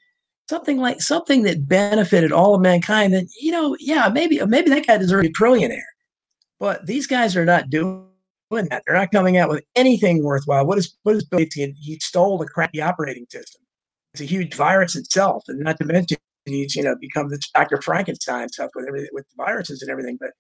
[0.50, 4.88] something like something that benefited all of mankind then you know yeah maybe maybe that
[4.88, 5.82] guy deserves a trillionaire.
[6.58, 8.08] But these guys are not doing
[8.52, 8.82] that.
[8.86, 10.66] They're not coming out with anything worthwhile.
[10.66, 11.56] What is what is Bill Gates?
[11.56, 13.62] He stole the crappy operating system.
[14.14, 17.82] It's a huge virus itself and not to mention he's you know become this Dr.
[17.82, 20.32] Frankenstein stuff with everything with viruses and everything but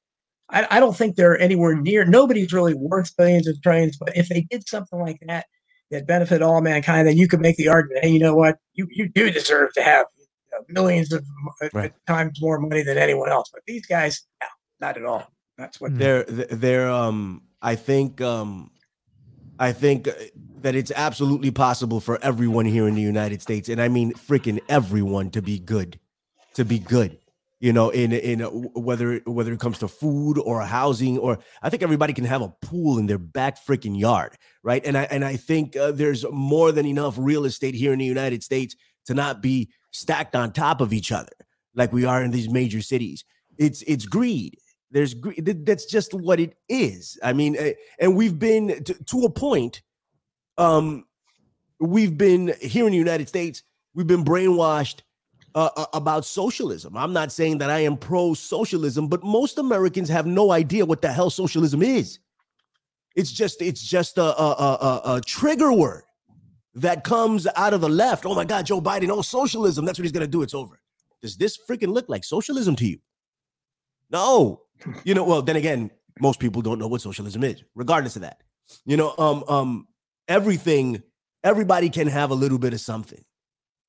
[0.50, 2.06] I, I don't think they're anywhere near.
[2.06, 3.98] Nobody's really worth billions of trillions.
[3.98, 5.46] But if they did something like that
[5.92, 8.58] that benefit all mankind, then you could make the argument, hey, you know what?
[8.74, 11.26] You you do deserve to have you know, millions of
[11.62, 11.94] uh, right.
[12.06, 13.50] times more money than anyone else.
[13.54, 14.48] But these guys, no,
[14.80, 15.28] not at all.
[15.58, 17.44] That's what they're they're um.
[17.62, 18.72] I think um.
[19.60, 20.14] I think uh,
[20.62, 24.60] that it's absolutely possible for everyone here in the United States, and I mean freaking
[24.70, 26.00] everyone, to be good,
[26.54, 27.18] to be good
[27.60, 31.82] you know in in whether whether it comes to food or housing or i think
[31.82, 34.86] everybody can have a pool in their back freaking yard right?
[34.86, 38.06] And i and i think uh, there's more than enough real estate here in the
[38.06, 41.32] united states to not be stacked on top of each other
[41.78, 43.24] like we are in these major cities.
[43.58, 44.58] It's it's greed.
[44.92, 47.18] There's greed that's just what it is.
[47.24, 49.82] I mean eh, and we've been to, to a point
[50.58, 51.06] um
[51.80, 53.62] we've been here in the united states
[53.94, 55.02] we've been brainwashed
[55.58, 56.96] uh, uh, about socialism.
[56.96, 61.02] I'm not saying that I am pro socialism, but most Americans have no idea what
[61.02, 62.20] the hell socialism is.
[63.16, 66.04] It's just it's just a, a, a, a trigger word
[66.76, 68.28] that comes out of the left.
[68.28, 70.44] Oh my God, Joe Biden, oh socialism, that's what he's gonna do.
[70.44, 70.80] It's over.
[71.24, 73.00] Does this freaking look like socialism to you?
[74.12, 74.62] No.
[75.04, 75.90] You know, well, then again,
[76.20, 78.44] most people don't know what socialism is, regardless of that.
[78.86, 79.88] You know, um, um,
[80.28, 81.02] everything,
[81.44, 83.24] everybody can have a little bit of something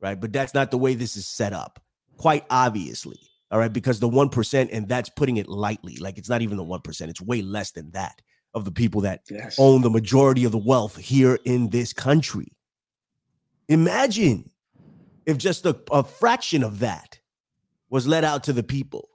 [0.00, 0.20] right?
[0.20, 1.80] But that's not the way this is set up,
[2.16, 3.18] quite obviously.
[3.50, 6.64] All right, because the 1%, and that's putting it lightly, like it's not even the
[6.64, 8.20] 1%, it's way less than that
[8.54, 9.56] of the people that yes.
[9.58, 12.52] own the majority of the wealth here in this country.
[13.68, 14.50] Imagine
[15.24, 17.20] if just a, a fraction of that
[17.90, 19.08] was let out to the people.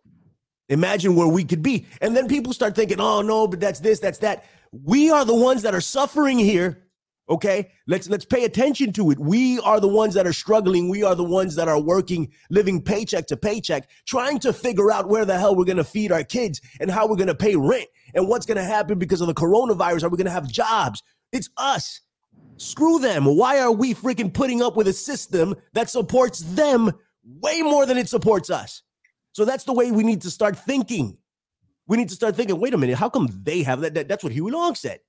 [0.69, 1.85] Imagine where we could be.
[2.01, 4.45] And then people start thinking, oh, no, but that's this, that's that.
[4.71, 6.82] We are the ones that are suffering here
[7.29, 9.17] Okay, let's let's pay attention to it.
[9.17, 10.89] We are the ones that are struggling.
[10.89, 15.07] We are the ones that are working, living paycheck to paycheck, trying to figure out
[15.07, 17.55] where the hell we're going to feed our kids and how we're going to pay
[17.55, 20.03] rent and what's going to happen because of the coronavirus.
[20.03, 21.01] Are we going to have jobs?
[21.31, 22.01] It's us.
[22.57, 23.23] Screw them.
[23.23, 26.91] Why are we freaking putting up with a system that supports them
[27.23, 28.81] way more than it supports us?
[29.31, 31.17] So that's the way we need to start thinking.
[31.87, 33.93] We need to start thinking, wait a minute, how come they have that?
[33.93, 34.99] that that's what Huey Long said.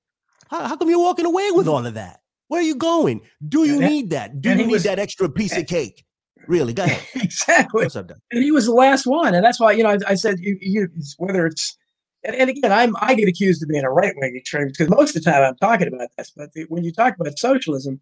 [0.49, 2.21] How, how come you're walking away with all of that?
[2.47, 3.21] Where are you going?
[3.47, 4.41] Do you need that?
[4.41, 6.05] Do you need was, that extra piece of cake?
[6.47, 6.73] Really?
[6.73, 7.01] Go ahead.
[7.15, 7.87] exactly.
[8.31, 10.57] And he was the last one, and that's why you know I, I said you,
[10.61, 11.75] you whether it's
[12.23, 15.15] and, and, again I'm I get accused of being a right wing extremist because most
[15.15, 17.99] of the time I'm talking about this, but the, when you talk about socialism,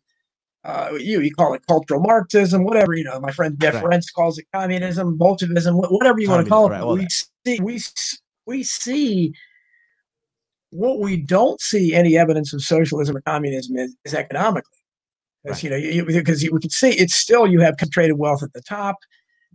[0.65, 3.19] uh, you you call it cultural Marxism, whatever you know.
[3.19, 3.85] My friend Jeff right.
[3.85, 6.71] Rense calls it communism, Bolshevism, whatever you want to call it.
[6.71, 7.07] Right, we
[7.45, 7.79] see we
[8.45, 9.33] we see
[10.73, 14.79] what we don't see any evidence of socialism or communism is, is economically.
[15.43, 15.83] Because right.
[15.83, 18.95] you know, because we can see it's still you have concentrated wealth at the top,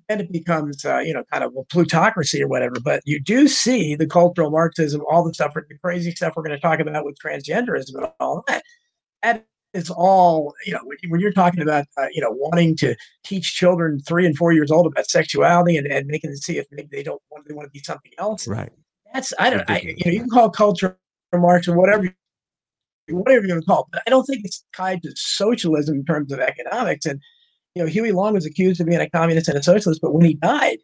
[0.09, 2.77] and it becomes uh, you know kind of a plutocracy or whatever.
[2.83, 6.57] But you do see the cultural Marxism, all the stuff, the crazy stuff we're going
[6.57, 8.63] to talk about with transgenderism and all that.
[9.23, 9.43] And
[9.75, 13.99] it's all you know when you're talking about uh, you know wanting to teach children
[14.01, 17.03] three and four years old about sexuality and, and making them see if maybe they
[17.03, 18.47] don't want they want to be something else.
[18.47, 18.71] Right.
[19.15, 20.99] That's I don't I, you know you can call culture
[21.35, 22.09] Marx or whatever
[23.11, 23.87] whatever you're going to call it.
[23.93, 27.07] But I don't think it's tied to socialism in terms of economics.
[27.07, 27.21] And
[27.75, 30.25] you know, Huey Long was accused of being a communist and a socialist, but when
[30.25, 30.79] he died,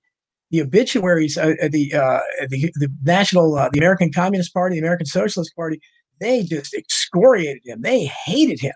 [0.51, 4.81] the obituaries, uh, uh the, uh, the the national, uh, the American Communist Party, the
[4.81, 5.81] American Socialist Party,
[6.21, 7.83] they just excoriated him.
[7.83, 8.75] They hated him.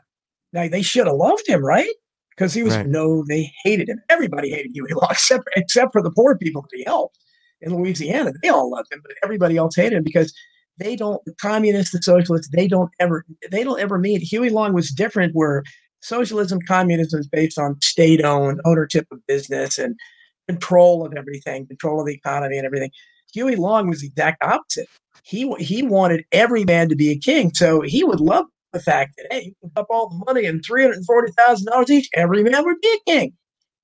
[0.53, 1.93] Now they should have loved him, right?
[2.31, 2.87] Because he was right.
[2.87, 4.01] no, they hated him.
[4.09, 7.19] Everybody hated Huey Long, except except for the poor people that he helped.
[7.61, 8.33] in Louisiana.
[8.43, 10.33] They all loved him, but everybody else hated him because
[10.79, 14.23] they don't the communists, the socialists, they don't ever they don't ever meet.
[14.23, 15.63] Huey Long was different where
[16.01, 19.97] socialism, communism is based on state-owned ownership of business and
[20.47, 22.91] control of everything, control of the economy and everything.
[23.35, 24.89] Huey Long was the exact opposite.
[25.25, 29.15] He he wanted every man to be a king, so he would love the fact
[29.17, 31.91] that hey, you can up all the money and three hundred and forty thousand dollars
[31.91, 33.33] each, every man would be a king.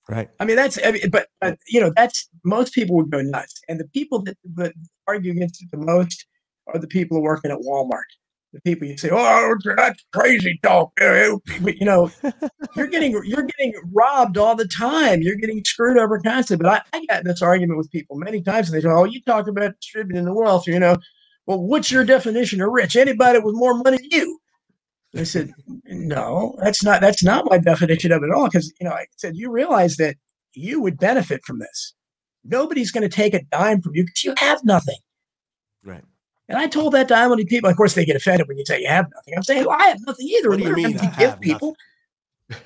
[0.09, 0.29] Right.
[0.39, 3.61] I mean, that's I mean, but, but you know that's most people would go nuts,
[3.69, 4.75] and the people that, that
[5.07, 6.27] argue against it the most
[6.67, 8.03] are the people working at Walmart.
[8.53, 12.11] The people you say, "Oh, that's crazy talk," you know,
[12.77, 15.23] you're getting you're getting robbed all the time.
[15.23, 16.63] You're getting screwed over constantly.
[16.63, 19.21] But I, I got this argument with people many times, and they say, "Oh, you
[19.23, 20.97] talk about distributing the wealth, you know."
[21.47, 22.97] Well, what's your definition of rich?
[22.97, 24.39] Anybody with more money than you?
[25.17, 25.53] I said,
[25.85, 28.47] no, that's not that's not my definition of it all.
[28.47, 30.17] Because you know, I said you realize that
[30.55, 31.95] you would benefit from this.
[32.45, 34.99] Nobody's going to take a dime from you because you have nothing.
[35.85, 36.05] Right.
[36.49, 37.71] And I told that to how many people.
[37.71, 39.35] Of course, they get offended when you say you have nothing.
[39.37, 40.51] I'm saying well, I have nothing either.
[40.51, 40.99] What do you mean?
[40.99, 41.75] To give people.
[42.51, 42.57] yeah,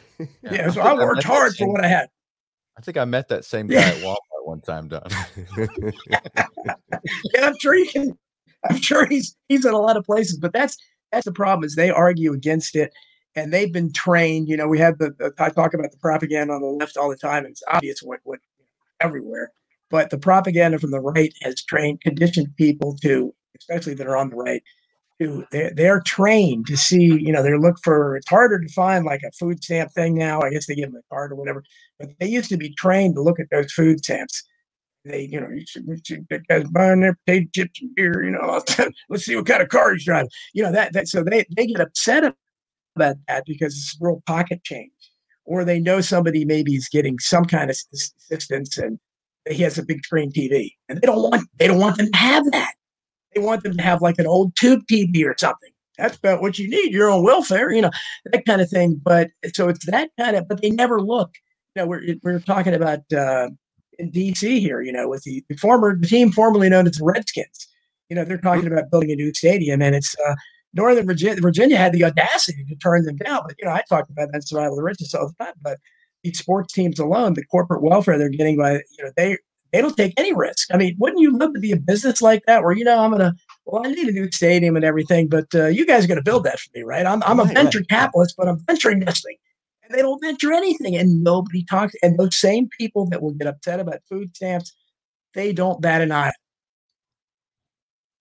[0.43, 2.09] yeah, so I worked hard for what I had.
[2.77, 5.09] I think I met that same guy at Walmart one time, Don.
[7.35, 8.19] yeah, I'm sure you can.
[8.69, 10.77] I'm sure he's he's in a lot of places, but that's
[11.13, 12.93] that's the problem is they argue against it
[13.35, 14.49] and they've been trained.
[14.49, 17.09] You know, we have the, the I talk about the propaganda on the left all
[17.09, 17.47] the time.
[17.47, 18.41] It's obvious what what
[19.01, 19.53] everywhere,
[19.91, 24.31] but the propaganda from the right has trained, conditioned people to, especially that are on
[24.31, 24.63] the right,
[25.21, 27.05] to they're, they're trained to see.
[27.05, 28.17] You know, they're look for.
[28.17, 30.41] It's harder to find like a food stamp thing now.
[30.41, 31.63] I guess they give them a card or whatever,
[31.99, 34.45] but they used to be trained to look at those food stamps
[35.09, 38.23] they, you know, you should, you should that guy's buying their potato chips and beer,
[38.23, 38.63] you know,
[39.09, 40.31] let's see what kind of car he's driving.
[40.53, 42.25] You know, that, that so they, they get upset
[42.97, 44.93] about that because it's real pocket change.
[45.45, 48.99] Or they know somebody maybe is getting some kind of assistance and
[49.49, 50.73] he has a big screen TV.
[50.89, 52.75] And they don't want they don't want them to have that.
[53.35, 55.71] They want them to have like an old tube TV or something.
[55.99, 57.91] That's about what you need, your own welfare, you know,
[58.27, 59.01] that kind of thing.
[59.03, 61.35] But so it's that kind of, but they never look.
[61.75, 63.51] You know, we're we're talking about uh,
[63.99, 67.05] in DC here, you know, with the, the former the team formerly known as the
[67.05, 67.69] Redskins.
[68.09, 70.35] You know, they're talking about building a new stadium, and it's uh,
[70.73, 71.41] Northern Virginia.
[71.41, 74.47] Virginia had the audacity to turn them down, but you know, I talked about that
[74.47, 75.55] survival of the richest all the time.
[75.61, 75.79] But
[76.23, 79.37] these sports teams alone, the corporate welfare they're getting by you know they
[79.73, 80.69] they don't take any risk.
[80.73, 83.11] I mean, wouldn't you love to be a business like that, where you know I'm
[83.11, 86.23] gonna well, I need a new stadium and everything, but uh, you guys are gonna
[86.23, 87.07] build that for me, right?
[87.07, 87.89] I'm I'm right, a venture right.
[87.89, 89.37] capitalist, but I'm venture investing
[89.89, 91.95] and they don't venture anything and nobody talks.
[92.03, 94.73] And those same people that will get upset about food stamps,
[95.35, 96.33] they don't bat an eye.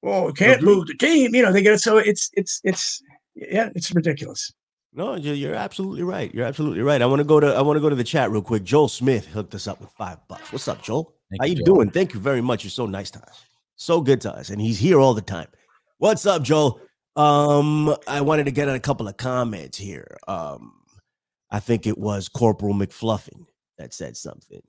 [0.01, 1.36] Well, we can't move the team.
[1.36, 1.81] You know, they get it.
[1.81, 3.01] So it's, it's, it's,
[3.36, 4.51] yeah, it's ridiculous.
[4.93, 6.33] No, you're absolutely right.
[6.33, 7.01] You're absolutely right.
[7.01, 8.63] I want to go to I want to go to the chat real quick.
[8.63, 10.51] Joel Smith hooked us up with five bucks.
[10.51, 11.13] What's up, Joel?
[11.29, 11.65] Thank How you, Joel.
[11.65, 11.89] doing?
[11.91, 12.63] Thank you very much.
[12.63, 13.45] You're so nice to us.
[13.75, 15.47] So good to us, and he's here all the time.
[15.97, 16.79] What's up, Joel?
[17.15, 20.17] Um, I wanted to get a couple of comments here.
[20.27, 20.73] Um,
[21.49, 23.45] I think it was Corporal McFluffin
[23.77, 24.61] that said something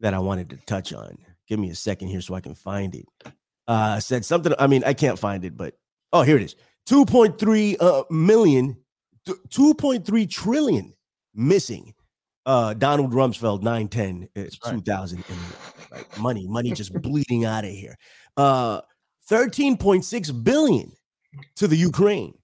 [0.00, 1.18] that I wanted to touch on.
[1.46, 3.06] Give me a second here so I can find it.
[3.68, 4.52] Uh, said something.
[4.58, 5.74] I mean, I can't find it, but
[6.12, 6.56] oh, here it is.
[6.88, 8.76] 2.3 uh, million,
[9.26, 10.94] 2.3 trillion
[11.34, 11.94] missing.
[12.46, 15.24] Uh, Donald Rumsfeld, 910, uh, 2000.
[15.92, 16.18] Right.
[16.18, 17.96] Money, money just bleeding out of here.
[18.36, 18.80] Uh,
[19.30, 20.92] 13.6 billion
[21.56, 22.34] to the Ukraine.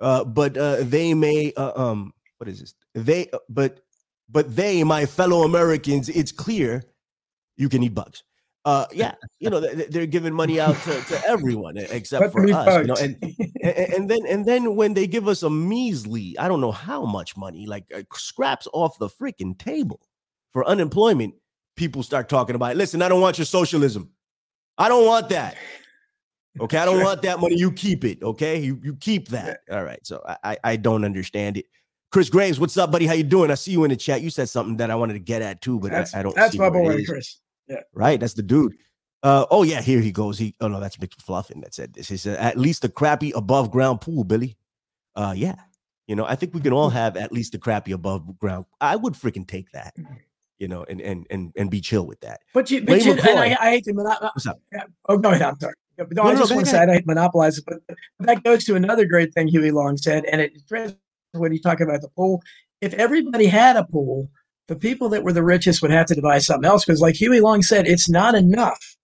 [0.00, 2.74] Uh, but uh, they may, uh, um, what is this?
[2.94, 3.80] They, uh, but,
[4.28, 6.82] but they, my fellow Americans, it's clear
[7.56, 8.24] you can eat bugs.
[8.64, 12.50] Uh, yeah, you know they're giving money out to, to everyone except for us.
[12.50, 12.80] Bugs.
[12.80, 13.16] You know, and,
[13.62, 17.04] and, and then and then when they give us a measly, I don't know how
[17.04, 20.00] much money, like uh, scraps off the freaking table
[20.52, 21.34] for unemployment,
[21.76, 22.76] people start talking about.
[22.76, 24.10] Listen, I don't want your socialism.
[24.78, 25.56] I don't want that.
[26.60, 27.56] Okay, I don't want that money.
[27.58, 28.22] You keep it.
[28.22, 29.60] Okay, you you keep that.
[29.70, 29.98] All right.
[30.06, 31.66] So I I don't understand it.
[32.12, 33.06] Chris Graves, what's up, buddy?
[33.06, 33.50] How you doing?
[33.50, 34.22] I see you in the chat.
[34.22, 36.36] You said something that I wanted to get at too, but that's, I, I, don't.
[36.36, 37.38] That's my boy, Chris.
[37.68, 37.80] Yeah.
[37.92, 38.20] Right.
[38.20, 38.76] That's the dude.
[39.22, 40.38] Uh, oh yeah, here he goes.
[40.38, 42.08] He oh no, that's McFluffin that said this.
[42.08, 44.56] He said at least a crappy above ground pool, Billy.
[45.16, 45.56] Uh, yeah.
[46.06, 48.66] You know, I think we can all have at least a crappy above ground.
[48.82, 49.96] I would freaking take that.
[49.98, 50.14] Mm-hmm.
[50.58, 52.42] You know, and and and and be chill with that.
[52.52, 54.32] But you, but you and I, I, hate to monopolize.
[54.34, 54.60] What's up?
[55.08, 55.42] Oh, go ahead.
[55.42, 55.74] I'm sorry.
[55.98, 58.64] no, no, I just no, want to say I hate monopolize it, but that goes
[58.66, 60.52] to another great thing Huey Long said, and it
[61.32, 62.42] when you talk about the pool
[62.84, 64.30] if everybody had a pool,
[64.68, 67.40] the people that were the richest would have to devise something else because, like Huey
[67.40, 68.96] Long said, it's not enough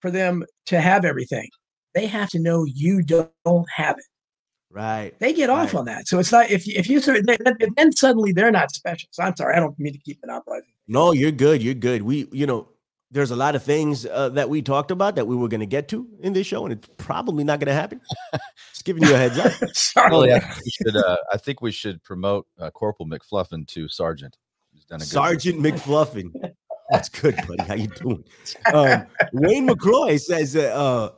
[0.00, 1.48] for them to have everything.
[1.94, 3.30] They have to know you don't
[3.74, 4.04] have it.
[4.70, 5.18] Right.
[5.18, 5.80] They get off right.
[5.80, 6.08] on that.
[6.08, 9.08] So it's not if if you then suddenly they're not special.
[9.12, 10.68] So I'm sorry, I don't mean to keep monopolizing.
[10.86, 11.62] No, you're good.
[11.62, 12.02] You're good.
[12.02, 12.68] We, you know,
[13.10, 15.66] there's a lot of things uh, that we talked about that we were going to
[15.66, 18.00] get to in this show, and it's probably not going to happen.
[18.72, 19.52] Just giving you a heads up.
[19.74, 20.32] Sorry.
[20.32, 24.36] I, think we should, uh, I think we should promote uh, Corporal McFluffin to Sergeant.
[24.88, 25.74] Done a good Sergeant job.
[25.74, 26.52] McFluffin.
[26.90, 27.62] That's good, buddy.
[27.64, 28.24] How you doing?
[28.72, 31.10] Um, Wayne McCroy says uh,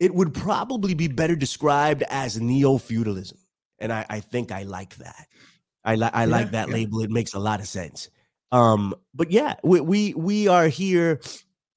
[0.00, 3.38] it would probably be better described as neo feudalism,
[3.78, 5.26] and I, I, think I like that.
[5.84, 6.74] I, li- I yeah, like that yeah.
[6.74, 7.00] label.
[7.00, 8.08] It makes a lot of sense.
[8.52, 11.20] Um, but yeah, we we, we are here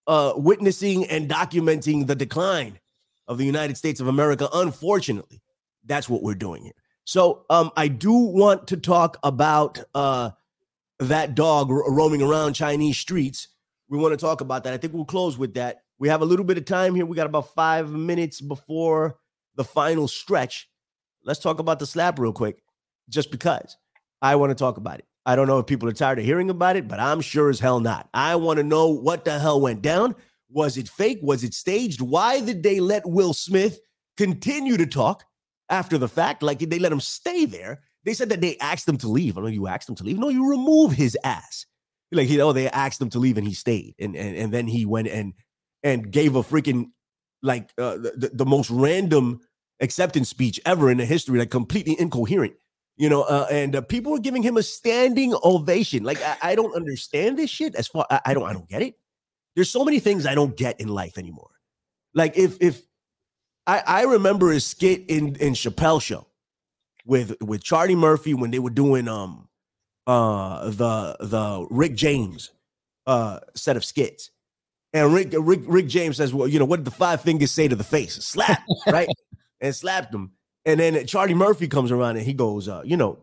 [0.08, 2.80] uh, witnessing and documenting the decline
[3.28, 4.50] of the United States of America.
[4.54, 5.42] Unfortunately,
[5.86, 6.74] that's what we're doing here.
[7.06, 10.32] So um, I do want to talk about uh,
[11.00, 13.50] that dog roaming around Chinese streets.
[13.90, 14.74] We want to talk about that.
[14.74, 15.84] I think we'll close with that.
[16.00, 17.06] We have a little bit of time here.
[17.06, 19.18] We got about five minutes before
[19.56, 20.70] the final stretch.
[21.24, 22.62] Let's talk about the slap real quick,
[23.10, 23.78] just because
[24.22, 25.06] I want to talk about it.
[25.26, 27.60] I don't know if people are tired of hearing about it, but I'm sure as
[27.60, 28.08] hell not.
[28.14, 30.16] I want to know what the hell went down.
[30.50, 31.20] Was it fake?
[31.22, 32.00] Was it staged?
[32.00, 33.80] Why did they let Will Smith
[34.16, 35.26] continue to talk
[35.70, 36.44] after the fact?
[36.44, 37.82] Like, did they let him stay there?
[38.08, 39.38] They said that they asked him to leave.
[39.38, 40.18] I don't know you asked him to leave.
[40.18, 41.68] No, you remove his ass.
[42.12, 43.94] Like, you know, they asked him to leave and he stayed.
[44.00, 45.34] And and, and then he went and
[45.84, 46.86] and gave a freaking
[47.44, 49.42] like uh, the, the most random
[49.82, 52.54] acceptance speech ever in the history, like completely incoherent
[52.98, 56.04] you know, uh, and uh, people were giving him a standing ovation.
[56.04, 57.76] Like I, I don't understand this shit.
[57.76, 58.96] As far I, I, don't, I don't get it.
[59.56, 61.52] There's so many things I don't get in life anymore.
[62.14, 62.82] Like if if
[63.68, 66.28] I, I remember a skit in in Chappelle show
[67.08, 69.48] with with Charlie Murphy when they were doing um
[70.06, 72.52] uh the the Rick James
[73.08, 74.30] uh set of skits.
[74.94, 77.68] And Rick Rick Rick James says, Well, you know, what did the five fingers say
[77.68, 78.16] to the face?
[78.16, 79.10] Slap, right?
[79.62, 80.32] and slapped him.
[80.66, 83.20] And then Charlie Murphy comes around and he goes, uh, you know,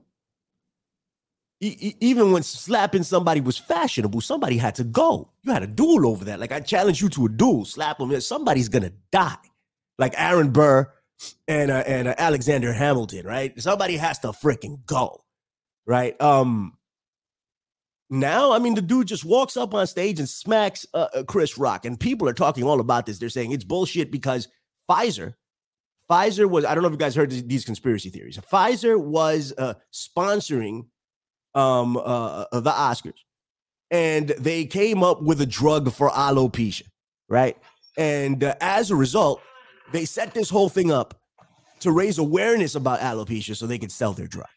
[1.60, 5.30] e- even when slapping somebody was fashionable, somebody had to go.
[5.42, 6.40] You had a duel over that.
[6.40, 8.18] Like I challenge you to a duel, slap them.
[8.20, 9.36] Somebody's gonna die.
[9.98, 10.90] Like Aaron Burr
[11.48, 13.58] and uh, and uh, Alexander Hamilton, right?
[13.60, 15.22] Somebody has to freaking go,
[15.86, 16.20] right?
[16.20, 16.76] Um.
[18.10, 21.56] Now, I mean, the dude just walks up on stage and smacks uh, uh Chris
[21.58, 23.18] Rock, and people are talking all about this.
[23.18, 24.46] They're saying it's bullshit because
[24.88, 25.34] Pfizer
[26.10, 28.38] Pfizer was, I don't know if you guys heard these conspiracy theories.
[28.52, 30.86] Pfizer was uh, sponsoring
[31.54, 33.20] um, uh, uh, the Oscars,
[33.90, 36.82] and they came up with a drug for alopecia,
[37.28, 37.56] right?
[37.96, 39.40] And uh, as a result,
[39.92, 41.20] they set this whole thing up
[41.80, 44.48] to raise awareness about alopecia so they could sell their drug.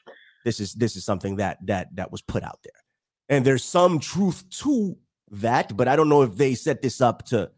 [0.45, 2.81] This is this is something that that that was put out there,
[3.29, 4.97] and there's some truth to
[5.31, 7.51] that, but I don't know if they set this up to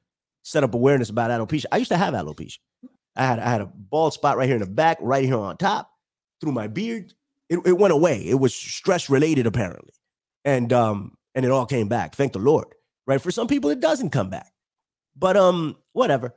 [0.43, 1.65] set up awareness about alopecia.
[1.71, 2.57] I used to have alopecia.
[3.15, 5.57] I had I had a bald spot right here in the back, right here on
[5.57, 5.91] top,
[6.41, 7.13] through my beard.
[7.49, 8.27] It, it went away.
[8.27, 9.93] It was stress related, apparently,
[10.45, 12.15] and um and it all came back.
[12.15, 12.67] Thank the Lord.
[13.05, 13.21] Right?
[13.21, 14.51] For some people, it doesn't come back,
[15.15, 16.33] but um whatever.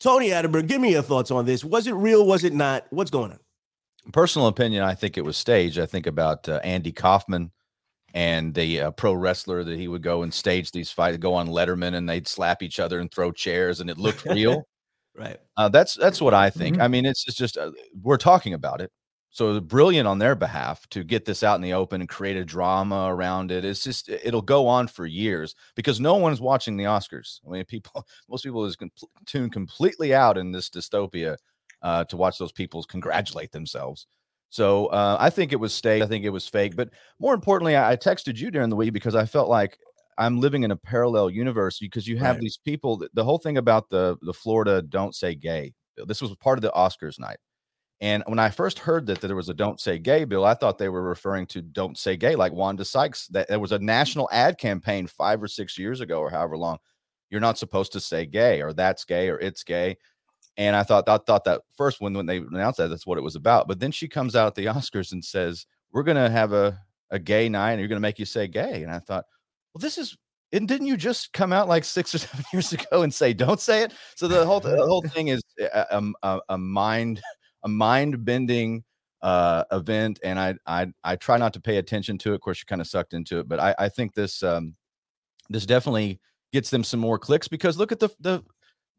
[0.00, 1.64] Tony Arterburn, give me your thoughts on this.
[1.64, 2.26] Was it real?
[2.26, 2.86] Was it not?
[2.90, 3.38] What's going on?
[4.12, 5.78] Personal opinion, I think it was staged.
[5.78, 7.50] I think about uh, Andy Kaufman
[8.14, 11.48] and the uh, pro wrestler that he would go and stage these fights, go on
[11.48, 14.66] Letterman, and they'd slap each other and throw chairs, and it looked real.
[15.16, 15.36] Right.
[15.56, 16.76] Uh, that's that's what I think.
[16.76, 16.82] Mm-hmm.
[16.82, 18.90] I mean, it's, it's just uh, we're talking about it.
[19.30, 22.44] So brilliant on their behalf to get this out in the open and create a
[22.44, 23.64] drama around it.
[23.64, 27.40] It's just it'll go on for years because no one's watching the Oscars.
[27.46, 28.90] I mean, people, most people is com-
[29.26, 31.36] tuned completely out in this dystopia
[31.82, 34.06] uh, to watch those people congratulate themselves.
[34.50, 36.04] So uh, I think it was staged.
[36.04, 36.74] I think it was fake.
[36.74, 39.78] But more importantly, I, I texted you during the week because I felt like
[40.16, 42.40] I'm living in a parallel universe because you have right.
[42.40, 42.96] these people.
[42.98, 45.74] That, the whole thing about the the Florida "Don't Say Gay."
[46.06, 47.38] This was part of the Oscars night,
[48.00, 50.54] and when I first heard that, that there was a "Don't Say Gay" bill, I
[50.54, 53.26] thought they were referring to "Don't Say Gay," like Wanda Sykes.
[53.28, 56.78] That there was a national ad campaign five or six years ago, or however long.
[57.30, 59.98] You're not supposed to say gay, or that's gay, or it's gay.
[60.56, 63.24] And I thought I thought that first when when they announced that that's what it
[63.24, 63.68] was about.
[63.68, 66.78] But then she comes out at the Oscars and says, "We're gonna have a
[67.10, 69.24] a gay night, and you're gonna make you say gay." And I thought
[69.74, 70.16] well, this is
[70.52, 73.60] and didn't you just come out like six or seven years ago and say don't
[73.60, 73.92] say it?
[74.14, 77.20] So the whole the whole thing is eh, a, a, a mind
[77.64, 78.84] a mind bending
[79.22, 82.36] uh, event, and I I I try not to pay attention to it.
[82.36, 84.74] Of course, you're kind of sucked into it, but I I think this um
[85.50, 86.20] this definitely
[86.52, 88.42] gets them some more clicks because look at the the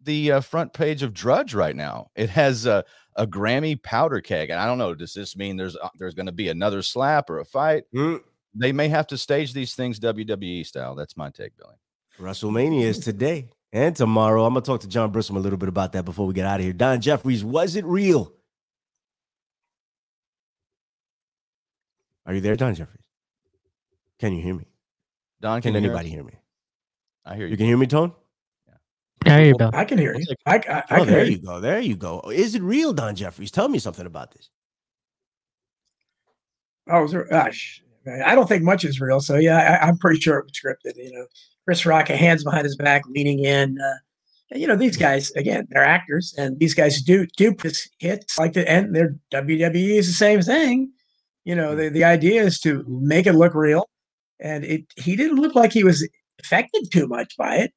[0.03, 2.09] the uh, front page of Drudge right now.
[2.15, 2.85] It has a,
[3.17, 4.95] a Grammy powder keg, and I don't know.
[4.95, 7.83] Does this mean there's uh, there's going to be another slap or a fight?
[7.93, 8.21] Mm
[8.53, 10.95] they may have to stage these things WWE style.
[10.95, 11.75] That's my take, Billy.
[12.19, 14.45] WrestleMania is today and tomorrow.
[14.45, 16.59] I'm gonna talk to John Brisson a little bit about that before we get out
[16.59, 16.73] of here.
[16.73, 18.33] Don Jeffries, was it real?
[22.29, 23.03] Are you there, Don Jeffries?
[24.19, 24.65] Can you hear me?
[25.41, 26.33] Don, can, can anybody hear, hear me?
[27.25, 27.51] I hear you.
[27.53, 28.11] You can hear me, Tone?
[28.67, 28.73] Yeah.
[29.25, 29.71] There you go.
[29.73, 30.23] I can hear you.
[30.23, 31.31] take- I, I, I Oh, can hear there you.
[31.31, 31.59] you go.
[31.59, 32.21] There you go.
[32.31, 33.49] Is it real, Don Jeffries?
[33.49, 34.51] Tell me something about this.
[36.87, 37.81] Oh, is there, gosh,
[38.23, 39.21] I don't think much is real.
[39.21, 40.97] So yeah, I, I'm pretty sure it was scripted.
[41.03, 41.25] You know,
[41.65, 43.75] Chris Rock, hands behind his back, leaning in.
[43.81, 43.93] Uh,
[44.51, 48.37] and, you know, these guys again, they're actors, and these guys do do this hits
[48.37, 50.91] like the and their WWE is the same thing.
[51.49, 51.77] You know, mm.
[51.77, 53.89] the the idea is to make it look real,
[54.39, 56.07] and it he didn't look like he was
[56.43, 57.71] affected too much by it.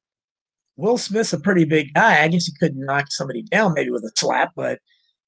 [0.75, 2.23] Will Smith's a pretty big guy.
[2.23, 4.77] I guess he could knock somebody down maybe with a slap, but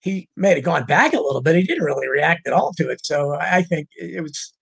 [0.01, 1.55] he may have gone back a little bit.
[1.55, 3.03] He didn't really react at all to it.
[3.03, 4.53] So I think it was,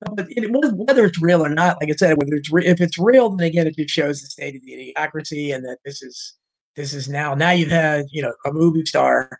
[0.00, 2.96] but it, whether it's real or not, like I said, whether it's re- if it's
[2.96, 6.34] real, then again, it just shows the state of the idiocracy and that this is
[6.76, 9.36] this is now now you've had you know a movie star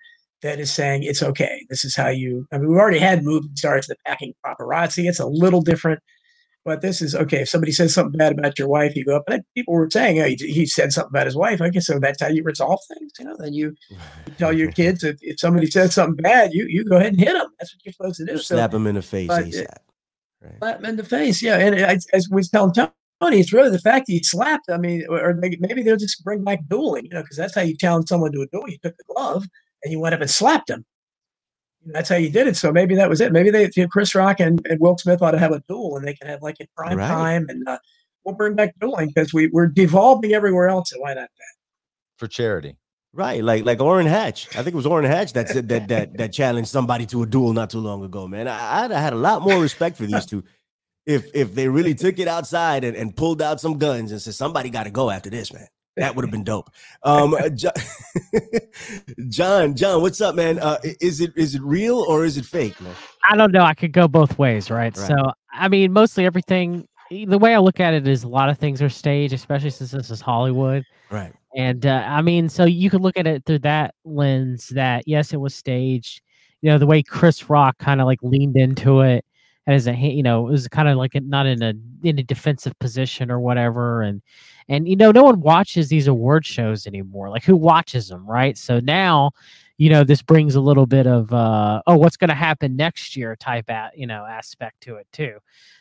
[0.46, 1.66] that is saying it's okay.
[1.68, 2.46] This is how you.
[2.52, 5.08] I mean, we've already had movie stars that packing paparazzi.
[5.08, 6.00] It's a little different.
[6.64, 7.42] But this is okay.
[7.42, 9.28] If somebody says something bad about your wife, you go up.
[9.28, 11.60] And people were saying, oh, he, he said something about his wife.
[11.60, 12.00] I guess so.
[12.00, 13.12] That's how you resolve things.
[13.18, 16.66] You know, then you you tell your kids if, if somebody says something bad, you
[16.68, 17.48] you go ahead and hit them.
[17.58, 18.38] That's what you're supposed to do.
[18.38, 19.66] So Slap him in the face but uh, ASAP.
[20.42, 20.58] Right.
[20.58, 21.58] slap him in the face, yeah.
[21.58, 24.68] And as, as we was telling Tony, it's really the fact that he slapped.
[24.68, 27.62] I mean, or maybe, maybe they'll just bring back dueling, you know, because that's how
[27.62, 28.68] you challenge someone to a duel.
[28.68, 29.46] You took the glove
[29.86, 30.84] and you went up and slapped him.
[31.86, 32.56] That's how you did it.
[32.56, 33.30] So maybe that was it.
[33.32, 36.14] Maybe they, Chris Rock and, and Will Smith ought to have a duel, and they
[36.14, 37.06] can have like a prime Right.
[37.06, 37.78] time, and uh,
[38.24, 40.90] we'll bring back dueling because we we're devolving everywhere else.
[40.90, 41.54] And why not that?
[42.18, 42.76] for charity.
[43.12, 44.48] Right, like like Orrin Hatch.
[44.56, 47.26] I think it was Orrin Hatch that said that that that challenged somebody to a
[47.26, 48.26] duel not too long ago.
[48.26, 50.42] Man, I, I'd have had a lot more respect for these two
[51.06, 54.34] if if they really took it outside and, and pulled out some guns and said
[54.34, 55.66] somebody got to go after this, man.
[55.96, 56.70] That would have been dope.
[57.04, 57.48] Um, uh,
[59.28, 60.58] John, John, what's up, man?
[60.58, 62.94] Uh, is it is it real or is it fake, man?
[63.28, 63.62] I don't know.
[63.62, 64.94] I could go both ways, right?
[64.96, 65.08] Right.
[65.08, 66.86] So, I mean, mostly everything.
[67.10, 69.92] The way I look at it is a lot of things are staged, especially since
[69.92, 70.84] this is Hollywood.
[71.08, 75.04] Right, And uh, I mean, so you could look at it through that lens that
[75.06, 76.20] yes, it was staged.
[76.62, 79.24] You know, the way Chris Rock kind of like leaned into it,
[79.66, 82.18] and as a you know, it was kind of like a, not in a in
[82.18, 84.02] a defensive position or whatever.
[84.02, 84.22] And
[84.68, 87.30] and you know, no one watches these award shows anymore.
[87.30, 88.56] Like who watches them, right?
[88.56, 89.32] So now,
[89.78, 93.16] you know, this brings a little bit of uh, oh, what's going to happen next
[93.16, 95.38] year type at you know aspect to it too.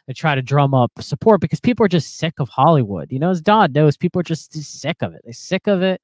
[0.07, 3.11] To try to drum up support because people are just sick of Hollywood.
[3.11, 5.21] You know, as Don knows, people are just sick of it.
[5.23, 6.01] They're sick of it.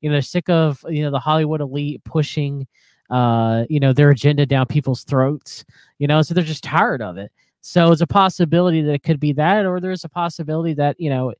[0.00, 2.66] You know, they're sick of you know the Hollywood elite pushing,
[3.10, 5.64] uh, you know, their agenda down people's throats.
[5.98, 7.32] You know, so they're just tired of it.
[7.60, 11.10] So it's a possibility that it could be that, or there's a possibility that you
[11.10, 11.34] know,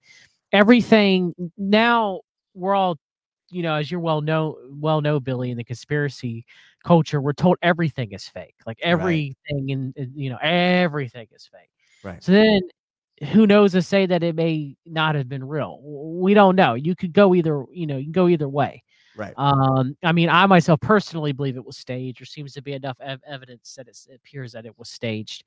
[0.52, 2.20] everything now
[2.54, 2.98] we're all,
[3.50, 6.44] you know, as you're well know, well know, Billy, in the conspiracy
[6.84, 8.56] culture, we're told everything is fake.
[8.66, 11.70] Like everything in, in you know, everything is fake.
[12.02, 12.22] Right.
[12.22, 12.62] So then
[13.32, 15.80] who knows to say that it may not have been real?
[15.82, 16.74] We don't know.
[16.74, 18.82] You could go either, you know, you can go either way.
[19.18, 19.34] Right.
[19.36, 22.20] Um, I mean, I myself personally believe it was staged.
[22.20, 25.44] There seems to be enough ev- evidence that it appears that it was staged.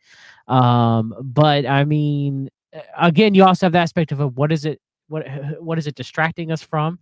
[0.47, 2.49] Um, but I mean,
[2.97, 4.79] again, you also have the aspect of a, what is it?
[5.07, 5.25] What
[5.59, 6.99] what is it distracting us from?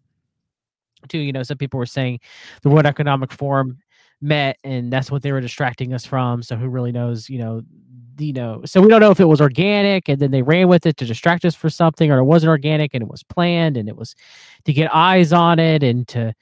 [1.10, 2.20] To you know, some people were saying
[2.62, 3.78] the World Economic Forum
[4.22, 6.44] met, and that's what they were distracting us from.
[6.44, 7.30] So who really knows?
[7.30, 7.62] You know,
[8.18, 8.62] you know.
[8.66, 11.06] So we don't know if it was organic, and then they ran with it to
[11.06, 14.16] distract us for something, or it wasn't organic and it was planned, and it was
[14.66, 16.34] to get eyes on it and to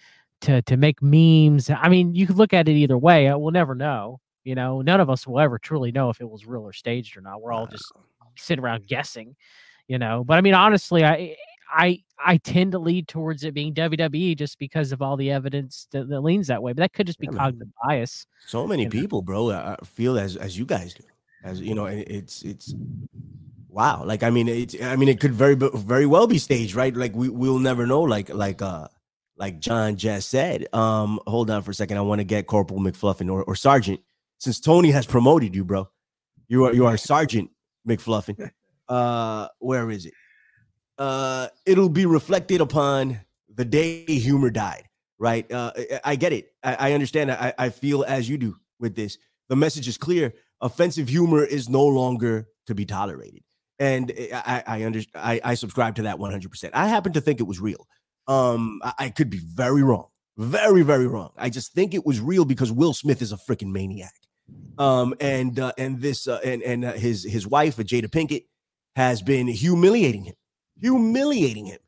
[0.42, 1.70] to to make memes.
[1.70, 3.28] I mean, you could look at it either way.
[3.28, 4.20] uh, We'll never know.
[4.44, 7.18] You know, none of us will ever truly know if it was real or staged
[7.18, 7.42] or not.
[7.42, 7.92] We're all just
[8.38, 9.36] sitting around guessing.
[9.88, 11.36] You know, but I mean, honestly, I
[11.70, 15.88] I I tend to lead towards it being WWE just because of all the evidence
[15.92, 16.74] that, that leans that way.
[16.74, 18.26] But that could just be Yeah, cognitive bias.
[18.48, 18.92] So many you know.
[18.92, 21.04] people, bro, uh, feel as as you guys do.
[21.44, 22.74] As you know, it's it's
[23.70, 24.04] wow.
[24.04, 26.96] Like I mean, it's I mean, it could very very well be staged, right?
[26.96, 28.02] Like we we'll never know.
[28.02, 28.88] Like like uh
[29.38, 30.68] like John just said.
[30.74, 31.98] Um, hold on for a second.
[31.98, 34.00] I want to get Corporal McFluffin or, or Sergeant,
[34.40, 35.90] since Tony has promoted you, bro.
[36.48, 37.50] You are you are Sergeant
[37.88, 38.52] McFluffin.
[38.90, 40.14] Uh, where is it?
[40.98, 43.20] Uh, it'll be reflected upon
[43.54, 44.88] the day humor died
[45.20, 45.52] right?
[45.52, 46.52] Uh, I, I get it.
[46.64, 47.32] I, I understand.
[47.32, 49.18] I, I feel as you do with this.
[49.50, 50.34] The message is clear.
[50.62, 53.44] Offensive humor is no longer to be tolerated,
[53.80, 55.26] and I I understand.
[55.26, 56.76] I, I subscribe to that one hundred percent.
[56.76, 57.88] I happen to think it was real.
[58.28, 60.08] Um, I, I could be very wrong,
[60.38, 61.32] very very wrong.
[61.38, 64.14] I just think it was real because Will Smith is a freaking maniac.
[64.78, 68.46] Um, and uh, and this uh, and and uh, his his wife, Jada Pinkett,
[68.96, 70.36] has been humiliating him,
[70.80, 71.80] humiliating him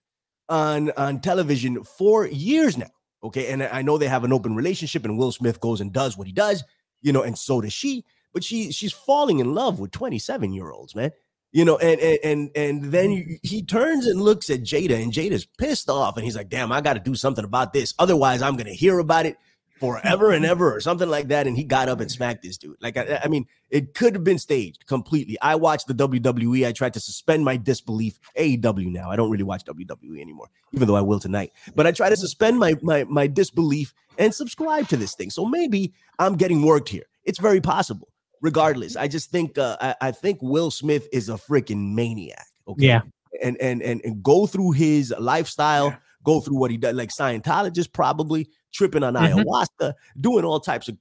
[0.50, 2.90] on on television for years now.
[3.24, 6.18] Okay, and I know they have an open relationship, and Will Smith goes and does
[6.18, 6.64] what he does,
[7.02, 8.06] you know, and so does she.
[8.34, 11.12] But she she's falling in love with 27 year olds, man.
[11.52, 13.34] You know, and and and, and then mm-hmm.
[13.42, 16.82] he turns and looks at Jada, and Jada's pissed off, and he's like, "Damn, I
[16.82, 17.94] got to do something about this.
[17.98, 19.36] Otherwise, I'm gonna hear about it
[19.80, 22.76] forever and ever, or something like that." And he got up and smacked this dude.
[22.82, 25.40] Like, I, I mean, it could have been staged completely.
[25.42, 26.68] I watched the WWE.
[26.68, 28.20] I tried to suspend my disbelief.
[28.38, 29.10] AEW now.
[29.10, 31.52] I don't really watch WWE anymore, even though I will tonight.
[31.76, 35.32] But I try to suspend my my my disbelief and subscribe to this thing.
[35.32, 37.06] So maybe I'm getting worked here.
[37.24, 38.10] It's very possible
[38.42, 38.96] regardless.
[38.96, 42.48] I just think uh, I, I, think Will Smith is a freaking maniac.
[42.68, 42.88] Okay.
[42.88, 43.02] Yeah.
[43.44, 45.98] And and and and go through his lifestyle, yeah.
[46.24, 49.40] go through what he does, like Scientologist probably tripping on mm-hmm.
[49.40, 50.98] ayahuasca, doing all types of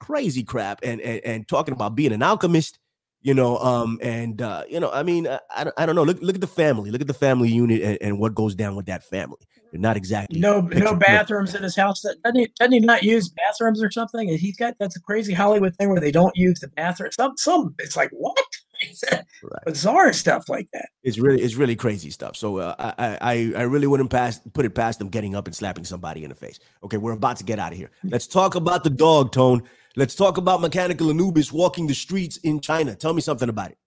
[0.00, 2.78] crazy crap, and, and and talking about being an alchemist
[3.20, 6.18] you know um and uh you know i mean i, I, I don't know look
[6.22, 8.86] look at the family look at the family unit and, and what goes down with
[8.86, 9.38] that family
[9.70, 12.02] they're not exactly no no bathrooms in his house.
[12.02, 14.28] Doesn't he, doesn't he not use bathrooms or something?
[14.28, 17.10] He's got that's a crazy hollywood thing where they don't use the bathroom.
[17.12, 18.36] Some some it's like what?
[19.42, 19.64] Right.
[19.66, 20.88] bizarre stuff like that.
[21.02, 22.36] It's really it's really crazy stuff.
[22.36, 25.54] So uh, i i i really wouldn't pass put it past them getting up and
[25.54, 26.60] slapping somebody in the face.
[26.84, 27.90] Okay we're about to get out of here.
[28.04, 29.62] Let's talk about the dog tone.
[29.96, 32.94] Let's talk about Mechanical Anubis walking the streets in China.
[32.94, 33.78] Tell me something about it.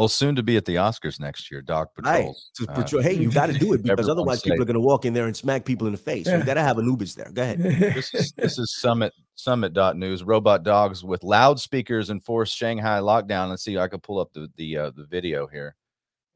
[0.00, 2.34] Well, soon to be at the Oscars next year, Dog Patrol.
[2.58, 2.94] Right.
[2.94, 5.12] Uh, hey, you got to do it because otherwise people are going to walk in
[5.12, 6.24] there and smack people in the face.
[6.24, 7.30] So you got to have Anubis there.
[7.30, 7.58] Go ahead.
[7.58, 10.24] this, is, this is Summit Summit.news.
[10.24, 13.50] Robot dogs with loudspeakers enforce Shanghai lockdown.
[13.50, 13.76] Let's see.
[13.76, 15.76] I can pull up the the uh, the video here.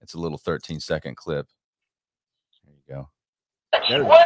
[0.03, 1.47] It's a little 13 second clip.
[2.67, 3.09] Here you go.
[3.89, 4.25] There we go.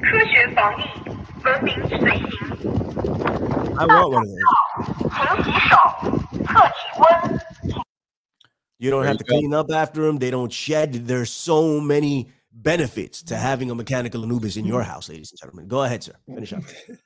[0.00, 0.84] 科学防疫，
[1.44, 2.28] 文明随行。
[3.76, 4.42] I want one of those.
[5.10, 5.74] 勤洗手，
[6.44, 7.02] 测体温。
[8.78, 10.18] You don't have to clean up after them.
[10.18, 11.06] They don't shed.
[11.06, 15.66] There's so many benefits to having a mechanical Anubis in your house, ladies and gentlemen.
[15.68, 16.14] Go ahead, sir.
[16.26, 16.62] Finish up.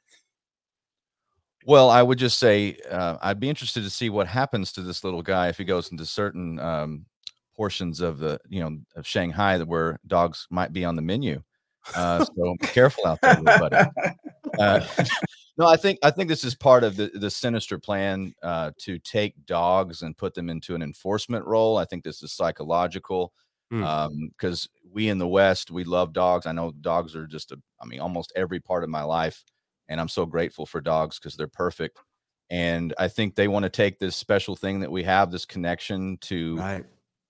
[1.64, 5.04] Well, I would just say uh, I'd be interested to see what happens to this
[5.04, 7.06] little guy if he goes into certain um,
[7.54, 11.42] portions of the, you know, of Shanghai where dogs might be on the menu.
[11.95, 13.75] Uh, so be careful out there, everybody.
[14.59, 14.85] Uh,
[15.57, 18.99] no, I think I think this is part of the the sinister plan uh, to
[18.99, 21.77] take dogs and put them into an enforcement role.
[21.77, 23.33] I think this is psychological
[23.71, 24.69] Um, because mm.
[24.85, 26.45] um, we in the West we love dogs.
[26.45, 29.43] I know dogs are just a, I mean, almost every part of my life,
[29.89, 31.99] and I'm so grateful for dogs because they're perfect.
[32.49, 36.17] And I think they want to take this special thing that we have, this connection
[36.21, 36.85] to right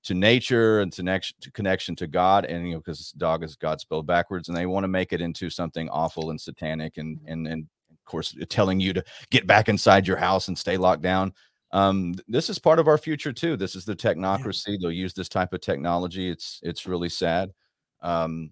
[0.08, 3.58] to nature and to connection to connection to God, and you know, because dog is
[3.58, 7.20] God spelled backwards, and they want to make it into something awful and satanic, and
[7.28, 11.02] and and of course telling you to get back inside your house and stay locked
[11.02, 11.34] down.
[11.74, 13.58] Um, this is part of our future too.
[13.58, 14.80] This is the technocracy.
[14.80, 16.30] They'll use this type of technology.
[16.30, 17.52] It's it's really sad.
[18.02, 18.52] Um,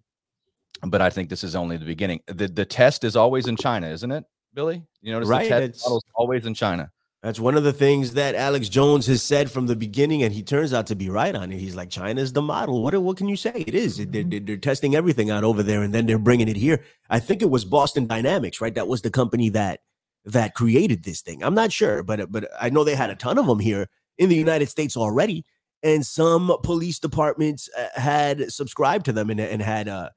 [0.83, 2.19] but I think this is only the beginning.
[2.27, 4.83] The the test is always in China, isn't it, Billy?
[5.01, 5.43] You notice right.
[5.43, 6.91] the test is always in China.
[7.25, 10.43] That's one of the things that Alex Jones has said from the beginning, and he
[10.43, 11.57] turns out to be right on it.
[11.57, 12.83] He's like, China's the model.
[12.83, 13.63] What, what can you say?
[13.65, 13.97] It is.
[13.97, 16.83] They're, they're, testing everything out over there, and then they're bringing it here.
[17.09, 18.75] I think it was Boston Dynamics, right?
[18.75, 19.79] That was the company that
[20.25, 21.43] that created this thing.
[21.43, 23.87] I'm not sure, but but I know they had a ton of them here
[24.19, 25.45] in the United States already,
[25.81, 30.09] and some police departments uh, had subscribed to them and, and had uh,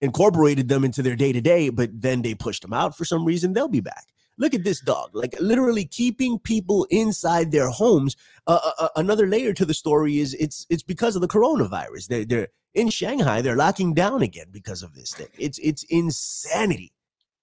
[0.00, 1.68] incorporated them into their day to day.
[1.68, 3.52] But then they pushed them out for some reason.
[3.52, 4.06] They'll be back.
[4.40, 8.16] Look at this dog, like literally keeping people inside their homes.
[8.46, 12.08] Uh, uh, uh, another layer to the story is it's it's because of the coronavirus.
[12.08, 13.42] They're, they're in Shanghai.
[13.42, 15.28] They're locking down again because of this thing.
[15.38, 16.94] It's it's insanity.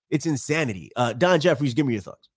[0.09, 0.89] It's insanity.
[0.95, 2.29] Uh, Don Jeffries, give me your thoughts.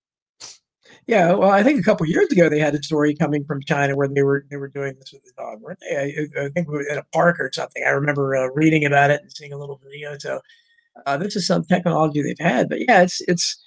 [1.06, 3.96] Yeah, well, I think a couple years ago they had a story coming from China
[3.96, 6.28] where they were they were doing this with the dog, weren't they?
[6.36, 7.82] I, I think we were in a park or something.
[7.82, 10.18] I remember uh, reading about it and seeing a little video.
[10.18, 10.40] So
[11.06, 13.58] uh, this is some technology they've had, but yeah, it's it's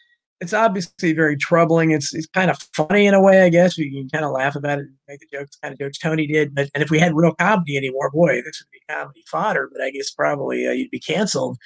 [0.44, 1.92] it's obviously very troubling.
[1.92, 3.78] It's it's kind of funny in a way, I guess.
[3.78, 6.54] We can kind of laugh about it, make the jokes, kind of jokes Tony did.
[6.54, 9.70] But and if we had real comedy anymore, boy, this would be comedy fodder.
[9.72, 11.58] But I guess probably uh, you'd be canceled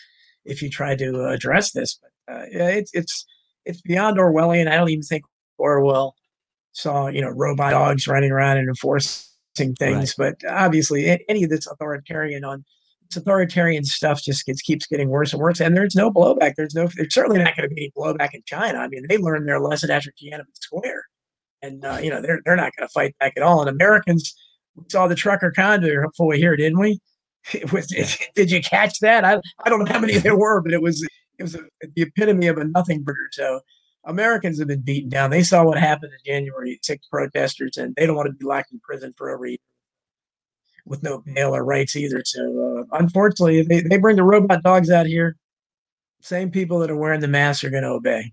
[0.46, 2.00] if you tried to uh, address this.
[2.00, 3.26] But uh, yeah, it's it's
[3.66, 4.68] it's beyond Orwellian.
[4.68, 5.26] I don't even think
[5.58, 6.14] Orwell
[6.74, 10.14] saw you know robot dogs running around and enforcing things.
[10.20, 10.36] Right.
[10.40, 12.64] But obviously, any of this authoritarian on
[13.16, 16.56] authoritarian stuff just gets keeps getting worse and worse, and there's no blowback.
[16.56, 16.88] There's no.
[16.96, 18.80] There's certainly not going to be any blowback in China.
[18.80, 21.04] I mean, they learned their lesson after Tiananmen Square,
[21.62, 23.62] and uh, you know they're they're not going to fight back at all.
[23.62, 24.36] And Americans
[24.76, 27.00] we saw the trucker convoy fully here, didn't we?
[27.54, 27.90] It was.
[27.94, 29.24] It, did you catch that?
[29.24, 31.02] I I don't know how many there were, but it was
[31.40, 31.62] it was a,
[31.96, 33.30] the epitome of a nothing burger.
[33.32, 33.62] So.
[34.06, 35.32] Americans have been beaten down.
[35.32, 38.72] They saw what happened in January 6 protesters, and they don't want to be locked
[38.72, 39.48] in prison forever
[40.88, 42.22] with no bail or rights either.
[42.26, 45.36] So uh, unfortunately, they, they bring the robot dogs out here.
[46.22, 48.32] Same people that are wearing the masks are going to obey.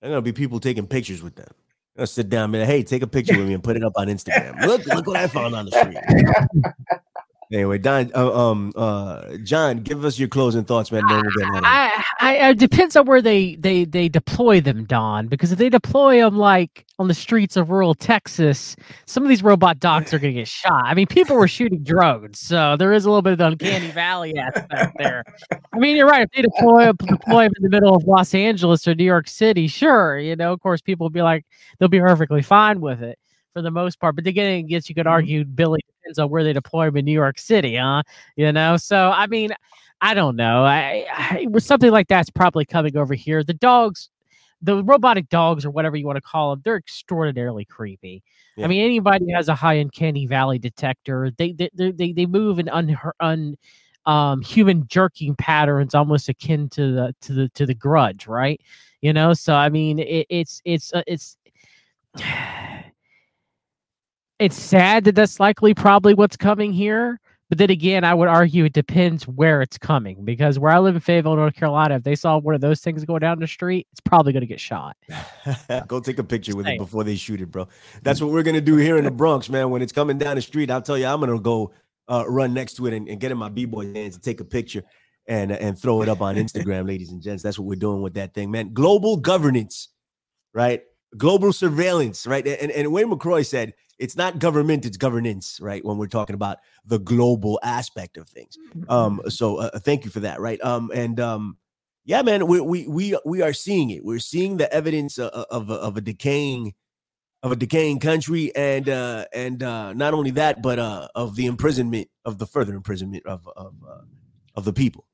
[0.00, 1.52] There are going to be people taking pictures with them.
[1.98, 3.84] I'll sit down and be like, hey, take a picture with me and put it
[3.84, 4.66] up on Instagram.
[4.66, 7.02] Look, look what I found on the street.
[7.52, 11.02] Anyway, Don, uh, um, uh, John, give us your closing thoughts, man.
[11.06, 15.26] I, I, it depends on where they they they deploy them, Don.
[15.26, 18.74] Because if they deploy them like on the streets of rural Texas,
[19.04, 20.82] some of these robot dogs are going to get shot.
[20.86, 23.90] I mean, people were shooting drones, so there is a little bit of the uncanny
[23.90, 25.22] valley aspect there.
[25.74, 26.22] I mean, you're right.
[26.22, 29.66] If they deploy deploy them in the middle of Los Angeles or New York City,
[29.66, 31.44] sure, you know, of course, people will be like,
[31.78, 33.18] they'll be perfectly fine with it
[33.52, 34.16] for the most part.
[34.16, 35.80] But again, I guess you could argue Billy
[36.12, 38.02] depends on where they deploy him in New York City, huh?
[38.36, 39.50] You know, so I mean,
[40.00, 40.64] I don't know.
[40.64, 43.42] I, I something like that's probably coming over here.
[43.42, 44.10] The dogs,
[44.60, 48.22] the robotic dogs or whatever you want to call them, they're extraordinarily creepy.
[48.56, 48.66] Yeah.
[48.66, 52.58] I mean, anybody who has a high uncanny valley detector, they they they they move
[52.58, 53.56] in un, un
[54.04, 58.60] um human jerking patterns almost akin to the to the to the grudge right
[59.00, 61.36] you know so i mean it, it's it's uh, it's
[64.42, 67.20] it's sad that that's likely probably what's coming here.
[67.48, 70.94] But then again, I would argue it depends where it's coming because where I live
[70.94, 73.86] in Fayetteville, North Carolina, if they saw one of those things go down the street,
[73.92, 74.96] it's probably going to get shot.
[75.86, 77.68] go take a picture with it before they shoot it, bro.
[78.02, 79.68] That's what we're going to do here in the Bronx, man.
[79.70, 81.72] When it's coming down the street, I'll tell you, I'm going to go
[82.08, 84.44] uh, run next to it and, and get in my b-boy hands and take a
[84.44, 84.82] picture
[85.28, 87.42] and and throw it up on Instagram, ladies and gents.
[87.42, 88.72] That's what we're doing with that thing, man.
[88.72, 89.90] Global governance,
[90.54, 90.82] right?
[91.16, 92.46] Global surveillance, right?
[92.46, 95.84] And and Wayne McCroy said it's not government, it's governance, right?
[95.84, 98.56] When we're talking about the global aspect of things.
[98.88, 99.28] Um, mm-hmm.
[99.28, 100.62] so uh, thank you for that, right?
[100.64, 101.56] Um, and um,
[102.04, 104.04] yeah, man, we we we we are seeing it.
[104.04, 106.74] We're seeing the evidence of of, of a decaying
[107.42, 111.46] of a decaying country, and uh, and uh, not only that, but uh, of the
[111.46, 114.02] imprisonment of the further imprisonment of of uh,
[114.54, 115.06] of the people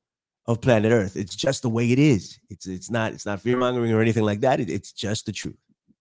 [0.47, 1.15] of planet Earth.
[1.15, 2.39] It's just the way it is.
[2.49, 4.59] It's it's not it's not fear mongering or anything like that.
[4.59, 5.57] It, it's just the truth.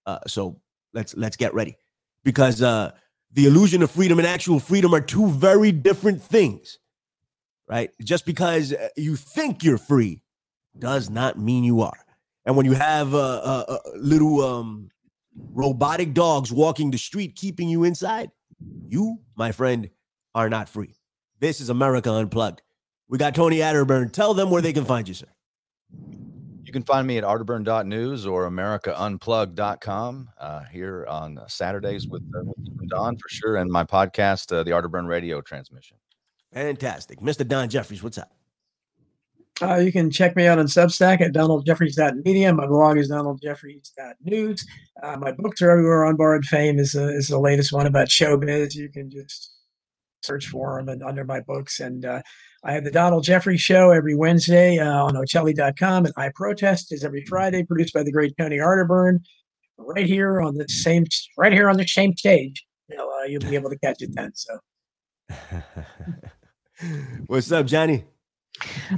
[0.09, 0.59] Uh, so
[0.95, 1.77] let's let's get ready
[2.25, 2.93] because uh,
[3.33, 6.79] the illusion of freedom and actual freedom are two very different things,
[7.69, 7.91] right?
[8.03, 10.23] Just because uh, you think you're free
[10.79, 11.99] does not mean you are.
[12.47, 14.89] And when you have uh, uh, little um,
[15.53, 18.31] robotic dogs walking the street, keeping you inside,
[18.89, 19.91] you, my friend,
[20.35, 20.95] are not free.
[21.39, 22.63] This is America Unplugged.
[23.11, 24.11] We got Tony Arterburn.
[24.11, 25.27] Tell them where they can find you, sir.
[26.69, 32.91] You can find me at arterburn.news or americaunplugged.com uh, here on Saturdays with, uh, with
[32.91, 35.97] Don for sure, and my podcast, uh, the Arterburn Radio Transmission.
[36.53, 37.21] Fantastic.
[37.21, 37.49] Mr.
[37.49, 38.31] Don Jeffries, what's up?
[39.63, 42.53] Uh, you can check me out on Substack at donaldjeffries.media.
[42.53, 44.67] My blog is donaldjeffries.news.
[45.03, 48.09] Uh, my books are everywhere on Borrowed Fame is, uh, is the latest one about
[48.09, 48.75] showbiz.
[48.75, 49.55] You can just
[50.21, 51.81] search for them and under my books.
[51.81, 52.21] And uh,
[52.65, 57.05] I have the Donald Jeffrey Show every Wednesday uh, on Ocelli.com, and I Protest is
[57.05, 59.21] every Friday, produced by the great Tony Arterburn,
[59.79, 61.05] right here on the same,
[61.37, 62.65] right here on the same stage.
[62.89, 64.33] You know, uh, you'll be able to catch it then.
[64.35, 64.59] So,
[67.27, 68.05] what's up, Johnny?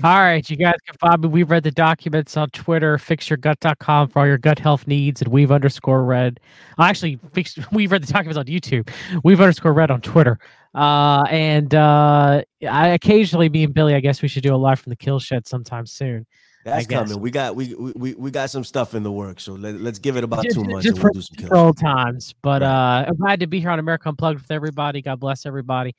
[0.05, 1.29] All right, you guys can find me.
[1.29, 5.53] We've read the documents on Twitter, fixyourgut.com for all your gut health needs, and we've
[5.53, 6.41] underscore read.
[6.79, 8.89] Actually, fix, we've read the documents on YouTube.
[9.23, 10.39] We've underscore read on Twitter.
[10.75, 14.81] Uh, and uh, I occasionally, me and Billy, I guess we should do a live
[14.81, 16.27] from the kill shed sometime soon.
[16.65, 17.19] That's coming.
[17.21, 20.19] We got we, we we got some stuff in the works, so let, us give
[20.19, 20.85] it about just, two months.
[20.85, 21.11] Just for,
[21.51, 23.03] we'll times, but right.
[23.03, 25.01] uh, I'm glad to be here on America Unplugged with everybody.
[25.01, 25.95] God bless everybody.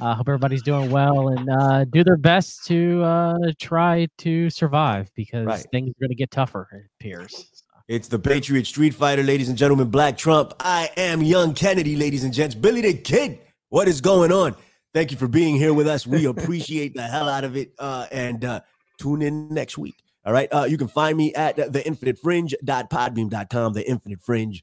[0.00, 5.10] Uh, hope everybody's doing well and uh, do their best to uh, try to survive
[5.14, 5.66] because right.
[5.70, 6.68] things are going to get tougher.
[6.72, 7.64] It appears.
[7.88, 9.88] It's the Patriot Street Fighter, ladies and gentlemen.
[9.88, 10.54] Black Trump.
[10.60, 12.54] I am Young Kennedy, ladies and gents.
[12.54, 13.38] Billy the Kid.
[13.72, 14.54] What is going on?
[14.92, 16.06] Thank you for being here with us.
[16.06, 17.72] We appreciate the hell out of it.
[17.78, 18.60] Uh, and uh,
[18.98, 19.94] tune in next week.
[20.26, 20.46] All right.
[20.52, 24.62] Uh, you can find me at theinfinitefringe.podbean.com, the Infinite Fringe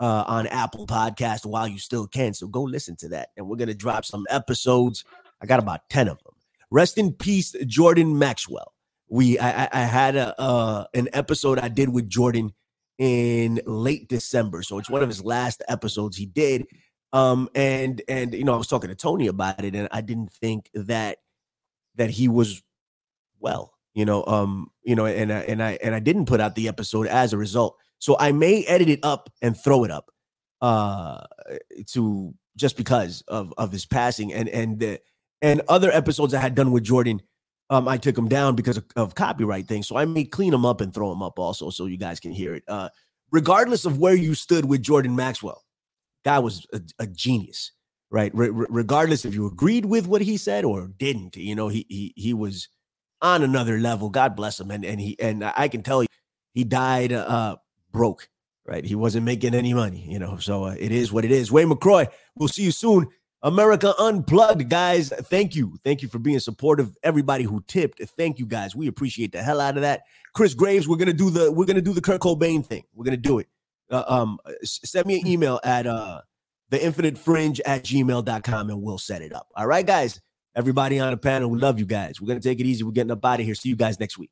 [0.00, 2.34] uh, on Apple Podcast while you still can.
[2.34, 3.28] So go listen to that.
[3.36, 5.04] And we're going to drop some episodes.
[5.40, 6.34] I got about 10 of them.
[6.72, 8.74] Rest in peace, Jordan Maxwell.
[9.08, 12.52] We I, I had a uh, an episode I did with Jordan
[12.98, 14.64] in late December.
[14.64, 16.66] So it's one of his last episodes he did.
[17.12, 20.32] Um, and and you know, I was talking to Tony about it, and I didn't
[20.32, 21.18] think that
[21.96, 22.62] that he was
[23.40, 26.54] well, you know, um, you know, and I, and I and I didn't put out
[26.54, 27.76] the episode as a result.
[27.98, 30.10] So I may edit it up and throw it up,
[30.60, 31.24] uh,
[31.88, 35.00] to just because of of his passing and and the
[35.40, 37.22] and other episodes I had done with Jordan.
[37.70, 39.86] Um, I took them down because of, of copyright things.
[39.86, 42.32] So I may clean them up and throw them up also, so you guys can
[42.32, 42.64] hear it.
[42.66, 42.88] Uh,
[43.30, 45.62] regardless of where you stood with Jordan Maxwell,
[46.28, 47.72] guy was a, a genius,
[48.10, 48.30] right?
[48.34, 52.34] regardless if you agreed with what he said or didn't, you know, he he he
[52.34, 52.68] was
[53.22, 54.10] on another level.
[54.10, 56.08] God bless him, and and he and I can tell you,
[56.52, 57.56] he died uh
[57.92, 58.28] broke,
[58.66, 58.84] right?
[58.84, 60.36] He wasn't making any money, you know.
[60.36, 61.50] So uh, it is what it is.
[61.50, 62.06] Wayne McCroy,
[62.36, 63.08] we'll see you soon.
[63.42, 65.10] America Unplugged, guys.
[65.10, 65.78] Thank you.
[65.84, 66.94] Thank you for being supportive.
[67.04, 68.76] Everybody who tipped, thank you guys.
[68.76, 70.02] We appreciate the hell out of that.
[70.34, 72.84] Chris Graves, we're gonna do the we're gonna do the Kurt Cobain thing.
[72.94, 73.46] We're gonna do it.
[73.90, 76.20] Uh, um, send me an email at uh
[76.70, 79.48] the infinite fringe at gmail.com and we'll set it up.
[79.56, 80.20] All right, guys.
[80.54, 82.20] Everybody on the panel, we love you guys.
[82.20, 82.82] We're gonna take it easy.
[82.82, 83.54] We're getting up out of here.
[83.54, 84.30] See you guys next week.